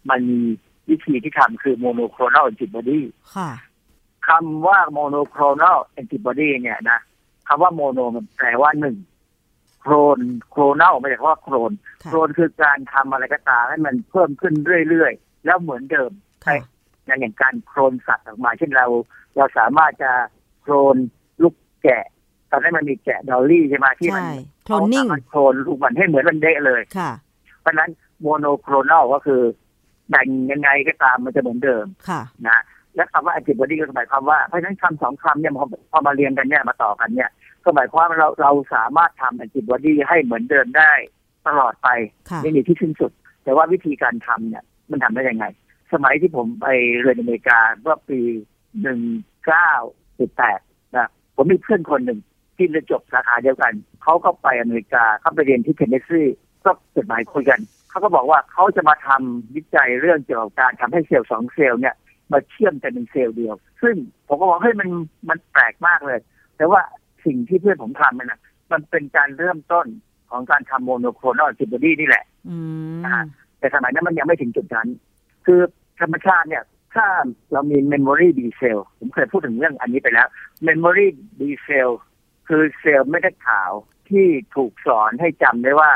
[0.09, 0.39] มันมี
[0.89, 2.99] วิธีที่ทำคือโมโนโครน a ลแอนติบอดี
[3.35, 3.49] ค่ะ
[4.27, 6.99] คำว่าโมโนโครน a ลแอนติบอดีเนี่ยนะ
[7.47, 8.95] คำว่า mono มันแปลว่าหนึ่ง
[9.81, 10.19] โครน
[10.49, 11.71] โครน a ลไม่ใช่คำว่าโครน
[12.07, 14.53] โครนคือการทำอะไรก็ตามให้มันเพิ่มขึ้น
[14.89, 16.11] เรื่อยๆ แล้วเหมือนเดิม
[16.45, 16.57] ค่ะ
[17.05, 18.87] อย่างอย่างการโครนสัตว์ออกมาเช่นเรา
[19.37, 20.11] เราสามารถจะ
[20.61, 20.95] โครน
[21.43, 22.05] ลูกแกะ
[22.51, 24.31] ตอนนั้นมันมีแกะดอลลี่ใช่ไหมที่มันใช่
[24.65, 27.11] โคลนนิ่งเขาสามารถโครนลูกมันให้เหมือนมันเดะเลยค่ะ
[27.61, 27.89] เพราะฉะนั้น
[28.21, 29.41] monoclonal ก็คือ
[30.09, 32.59] แบ่งยังไงก็ตามมันจะเหมือนเดิมค่ะนะ
[32.95, 37.29] และคำว่าแอนติบอดีก็หมายความว่าเพราะฉะนั้นคำสองคำเนี่ยพอพอมาเรียงกันเนี่ยมาต่อกันเนี่ย
[37.67, 40.91] ก็หมายความว่าเราเราสามารถทำแอนติบอดีให้เหมือนเดิมได้
[41.47, 41.89] ตลอดไป
[42.29, 43.11] ค่ะไม่มีที่สิ้นสุด
[43.43, 45.45] แต่ว่าวิธีการทำเนี่ย มันทำได้ยังไง
[45.93, 46.67] สมัยที่ผมไป
[47.01, 48.19] เรียนอเมริกาเมื่อปี
[48.81, 48.99] หนึ่ง
[49.45, 49.71] เก้า
[50.19, 50.59] สิบแปด
[50.95, 52.19] นะผมมีเพื่อนคนหนึ่ง
[52.57, 56.23] ที่เรียนจบสาขาเดียวกัน เขาก็ไปอเมริกาเขาไปเรียนที่เทนเนสซี
[56.65, 57.59] ก็จดหมายคุยกัน
[57.89, 61.95] เขาก็บอกว่าเขาจะมาทำวิจัยเรื่องเกี่ยวกับการทำให้เซลล์สองเซลล์เนี่ย
[62.31, 63.95] มาเชื่อมกันเป็นเซลล์เดียว ซึ่ง
[64.27, 64.89] ผมก็บอกเฮ้ยมัน
[65.29, 66.19] มันแปลกมากเลย
[66.57, 66.81] แต่ว่า
[67.27, 68.39] สิ่งที่เพื่อนผมทำมันนะ
[68.71, 69.87] มันเป็นการเริ่มต้น
[70.31, 72.55] ของการทำ monoclonal antibody นี่แหละอื
[72.93, 73.25] มนะฮะ
[73.59, 74.87] แต่สมัยนั้นมันยังไม่ถึงจุดนั้น
[75.45, 75.59] คือ
[75.99, 76.63] ธรรมชาติเนี่ย
[76.95, 77.05] ถ้า
[77.51, 80.27] เรามี memory B cell ผมเคยพูดถึงเรื่องอันนี้ไปแล้ว
[80.67, 81.07] memory
[81.39, 81.91] B cell
[82.47, 83.71] คือเซลล์เม็ดเลือดขาว
[84.09, 85.91] ที่ถูกสอนให้จำได้ว่า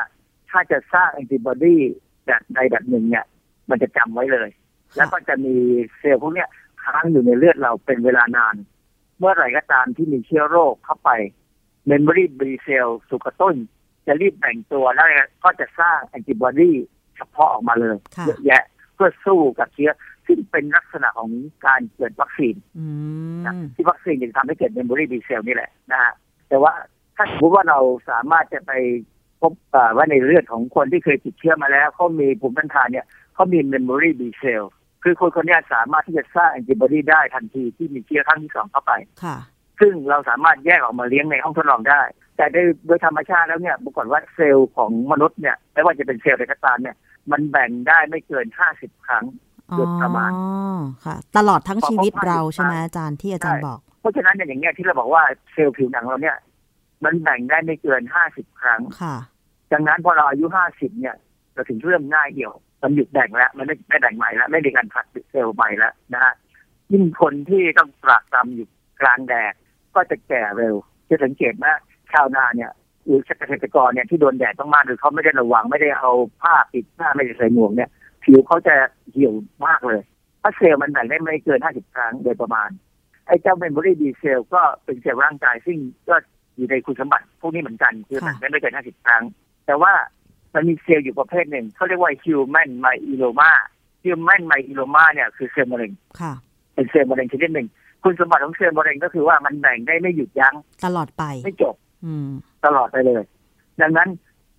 [0.50, 1.78] ถ้าจะสร้างแอนติบอดี
[2.26, 3.26] แบบใดแบบหนึ่งเนี่ย
[3.70, 4.50] มันจะจำไว้เลย
[4.96, 5.56] แล้วก็จะมี
[6.00, 6.50] เซลล์พวกเนี้ย
[6.84, 8.56] ค้างอยู่ในเลือดเราเป็นเวลานาน
[9.22, 11.10] เมื่อไหร่ก็ตามที่มีเชื้อโรคเข้าไป
[11.90, 13.56] memory B cell ถูกกระตุ้น
[14.08, 15.08] จะรีบแบ่งตัวแล้ว
[15.44, 16.72] ก็จะสร้างแอนติบอดี
[17.18, 18.64] เฉพาะออกมาเลยค่ะเยอะแยะ
[18.96, 19.92] เพื่อสู้กับเชื้อ
[20.28, 21.32] ซึ่งเป็นลักษณะของ
[21.66, 22.86] การเกิดวัคซีนอื
[23.42, 26.14] มที่วัคซีนจะทำให้เกิด memory B cell นี่แหละนะฮะ
[26.50, 26.74] แต่ว่า
[27.16, 28.72] ถ้าสมมติว่าเราสามารถจะไป
[29.42, 34.64] พบเอ่อว่าในเลือดของคนที่เคยติดเชื้อมาแล้วเขามีภูมิต้านทานเนี่ยเขามี memory B cell
[35.04, 38.92] คือคนคนเนี้ยสามารถที่จะสร้างแอนติบอดีได้ทันทีที่มีเชื้อครั้งที่สองเข้าไป
[39.24, 39.38] ค่ะ
[39.80, 42.02] ซึ่งเราสามารถแยกออกมาเลี้ยงในห้องทดลองได้
[42.38, 46.96] แต่โดยโดยธรรมชาติแล้วเนี่ยปรากฏว่าเซลล์ของมนุษย์เนี่ยไม่ว่าจะเป็นเซลล์ใดก็ตามเนี่ย
[47.32, 49.26] มันแบ่งได้ไม่เกินห้าสิบครั้ง
[49.72, 50.32] อ๋อโดยประมาณ
[51.06, 56.38] ค่ะ ตลอดทั้งชีวิตพอครบเราใช่ไหม50อาจารย์ที่อาจารย์บอก เพราะฉะนั้นเนี่ยอย่างเงี้ยที่เราบอกว่าเซลล์ผิวหนังเราเนี่ย
[57.04, 59.16] มันแบ่งได้ไม่เกินห้าสิบครั้งค่ะ
[59.74, 61.16] ดังนั้นพอเราอายุห้าสิบเนี่ย
[61.54, 66.34] เราถึงเริ่มง่ายเดียว มันหยุดแบ่งแล้ว มันไม่ไม่แบ่งใหม่แล้ว ไม่มีการผลัดเซลล์ใหม่แล้วนะฮะ
[66.92, 68.68] ยิ่งคนที่ต้องตรากตรำอยู่
[69.02, 69.54] กลางแดด
[69.96, 70.76] ก็จะแก่เร็ว
[71.10, 71.74] จะสังเกตว่า
[72.12, 72.72] ชาวนาเนี่ย
[73.06, 76.12] หรือเกษตรกรเนี่ยที่โดนแดดมากๆหรือเขาไม่ได้ระวังไม่ได้เอา
[76.42, 77.90] ผ้าปิดหน้าไม่ได้ใส่หมวกเนี่ย
[78.24, 78.76] ผิวเขาจะ
[79.12, 79.34] เหี่ยว
[79.68, 80.02] มากเลย
[80.40, 82.70] เพราะเซลล์มันแบ่งได้ไม่เกิน 50 ครั้งโดยประมาณ
[83.28, 85.78] ไอ้เจ้า memory B cell ก็เป็นเซลล์ร่างกายซึ่ง
[86.10, 86.16] ก็
[86.56, 89.24] อยู่ในคุณสมบัติพวกนี้เหมือนกันคือแบ่งได้ไม่เกิน 50 ครั้ง
[89.66, 89.94] แต่ว่า
[90.54, 93.52] มันมีเซลล์อยู่ประเภทหนึ่งเขาเรียกว่า human myeloma
[94.04, 95.92] human myeloma เนี่ยคือเซลล์มะเร็ง
[96.22, 96.34] ค่ะ
[96.74, 97.68] เป็นเซลล์มะเร็งชนิดหนึ่ง
[98.04, 101.76] คุณสมบัติของเซลล์มะเร็งก็คือว่ามันแบ่งได้ไม่หยุดยั้งตลอดไปไม่จบ
[102.06, 102.30] อืม
[102.66, 103.24] ตลอดไปเลย
[103.82, 104.10] ดังนั้น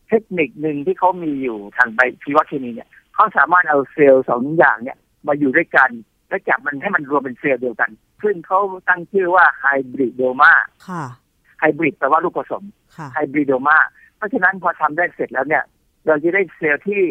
[0.09, 5.91] เทคนิคหนึ่งที่เขามีอยู่ทางใบชีวเคมีเนี่ยเขาสามารถเอาเซลล์สองอย่างเนี่ย มาอยู่ด้วยกัน
[6.29, 7.91] แล้วจับมันให้มันรวมเป็นเซลล์เดียวกัน
[8.23, 10.53] ซึ่งเขาตั้งชื่อว่าไฮบริดโดมา
[10.89, 11.05] ค่ะ
[11.59, 12.65] ไฮบริดแปลว่าลูกผสม
[12.97, 13.79] ค่ะไฮบริดโดมา
[14.17, 15.65] เพราะฉะนั้นพอทำได้เสร็จแล้วเนี่ย
[16.07, 17.03] เราจะได้เซลล์ที่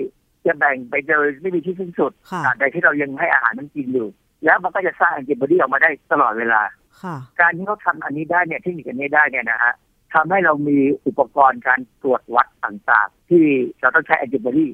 [0.45, 4.07] จะแบ่งไปโดยไม่มีที่สิ้นสุดค่ะตราบใดที่เรายังให้อาหารมันกินอยู่
[4.45, 6.61] แล้วมันก็จะสร้างแอนติบอดีออกมาได้ตลอดเวลา
[7.01, 9.73] ค่ะการที่เขาทำอันนี้ได้เนี่ยเทคนิคอันนี้ได้เนี่ยนะฮะ
[10.13, 13.45] ทำให้เรามีอุปกรณ์การตรวจวัดต่างๆ ที่
[13.81, 14.67] เราต้องใช้แอนติบอดี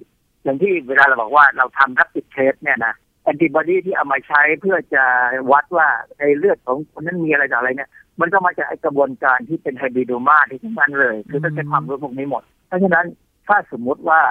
[0.44, 2.94] อย่างที่เวลาเราบอกว่าเราทำรับติดเทสเนี่ยนะ
[3.24, 5.04] แอนติบอดีที่เอามาใช้เพื่อจะ
[5.52, 5.88] วัดว่า
[6.20, 7.90] ในเลือดของคนนั้นมีอะไรต่ออะไรเนี่ย
[8.20, 13.06] มันก็มาจากไอกระบวนการที่เป็นไฮบริดโดมาที่ทั้งนั้นเลย คือต้องใช้ความรู้พวกนี้หมด เพราะฉะนั้น
[13.48, 14.22] ถ้าสมมุติว่า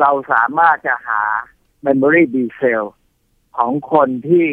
[0.00, 1.20] เราสามารถจะหา
[1.86, 2.84] memory B cell
[3.56, 4.46] ของคนที่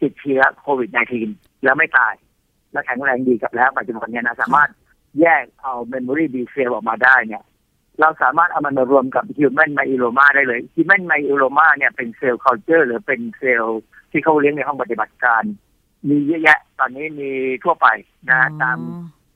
[0.00, 0.90] ติดเชื้อโควิด
[1.26, 2.14] -19 แล้วไม่ตาย
[2.72, 4.70] และแข็งแรงดีกับแล้วปัจจุบันเนี่ยนะสามารถ
[5.20, 7.44] แยกเอา memory B cell ออกมาได้เนี่ย
[8.00, 13.80] เราสามารถเอามันมารวมกับ human myeloma ได้เลย human myeloma เนี่ยเป็นเซลล์ culture หรือเป็นเซลล์
[14.10, 15.42] ที่เขาเลี้ยงในห้องปฏิบัติการ
[16.08, 17.30] มีเยอะแยะ ตอนนี้มี
[17.64, 17.86] ทั่วไป
[18.30, 18.78] นะตาม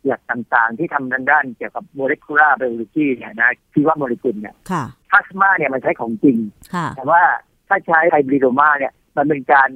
[0.06, 6.36] หลักต่างๆ ที่ทำทางด้านเกี่ยวกับ molecular biology เนี่ยนะชีวโมเลกุลเนี่ยค่ะพลาสมาเนี่ยมันใช้ของจริง
[6.74, 7.22] ค่ะแต่ว่า
[7.68, 9.68] ถ้าใช้ hybridoma เนี่ย มันเป็นการ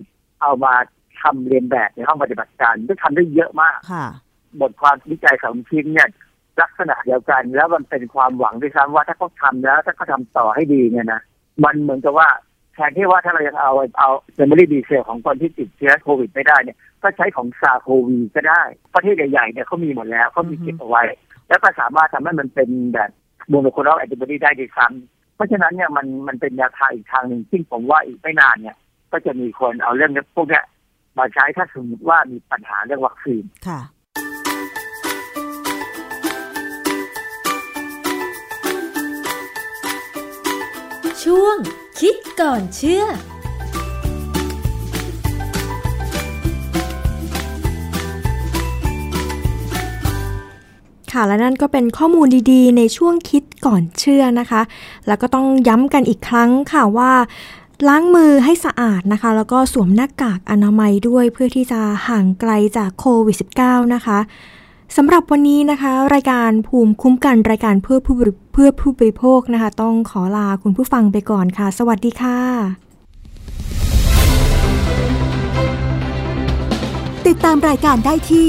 [0.43, 0.75] เอามา
[1.21, 4.07] ทำเลียนแบบในห้องปฏิบัติการก็ทำได้เยอะมากค่ะ
[4.61, 6.09] บทความวิจัยสองชิ้นเนี่ย
[6.63, 11.21] ลักษณะเดียวกัน แล้วมันเป็นความหวังด้วยซ้ำว่าถ้าเขาทำแล้ว ถ้าเขาทำต่อให้ดีเนี่ยนะ
[11.65, 12.29] มันเหมือนกับว่า
[12.75, 18.63] แทนที่ว่าถ้าเรายังเอาเอา memory B cell ของคนที่ติดเชื้อโควิดไม่ได้เนี่ย ก็ใช้ของ SARS-CoV ก็ได้
[18.95, 21.03] ประเทศใหญ่ๆเนี่ยเขามีหมดแล้วเขามีเก็บเอาไว้
[21.49, 23.11] แล้วก็สามารถทำให้มันเป็นแบบ
[23.49, 28.77] โมโนโคลอลแอนติบอดีได้ด้วยซ้ำเพราะฉะนั้นเนี่ยมันมันเป็นแนวทางอีกทางหนึ่งซึ่งผมว่าอีกไม่นานเนี่ย
[29.13, 30.65] ก็จะมีคนเอาเรื่องนี้พวกเนี้ย
[31.19, 33.81] มาใช้ถ้าสมมติว่ามีปัญหาเรื่องวัคซีนค่ะ
[41.25, 41.57] ช่วง
[42.01, 43.05] คิดก่อนเชื่อ
[51.13, 54.63] ค่ะและนั่นก็เป็นข้อมูลดีๆ ในช่วงคิดก่อนเชื่อนะคะ
[55.07, 57.13] แล้วก็ต้องย้ำกันอีกครั้งค่ะว่า
[57.89, 64.19] ล้างมือให้สะอาดนะคะ แล้วก็สวมหน้ากากอนามัยด้วยเพื่อที่จะห่างไกลจากโควิด -19 นะคะ
[64.97, 68.17] สำหรับวันนี้นะคะ รายการภูมิคุ้มกันรายการเพื่อผู้
[68.53, 72.39] เพื่อผู้บริโภคนะคะ ต้องขอลาคุณผู้ฟังไปก่อนค่ะ สวัสดีค่ะ
[77.27, 78.49] ติดตามรายการได้ที่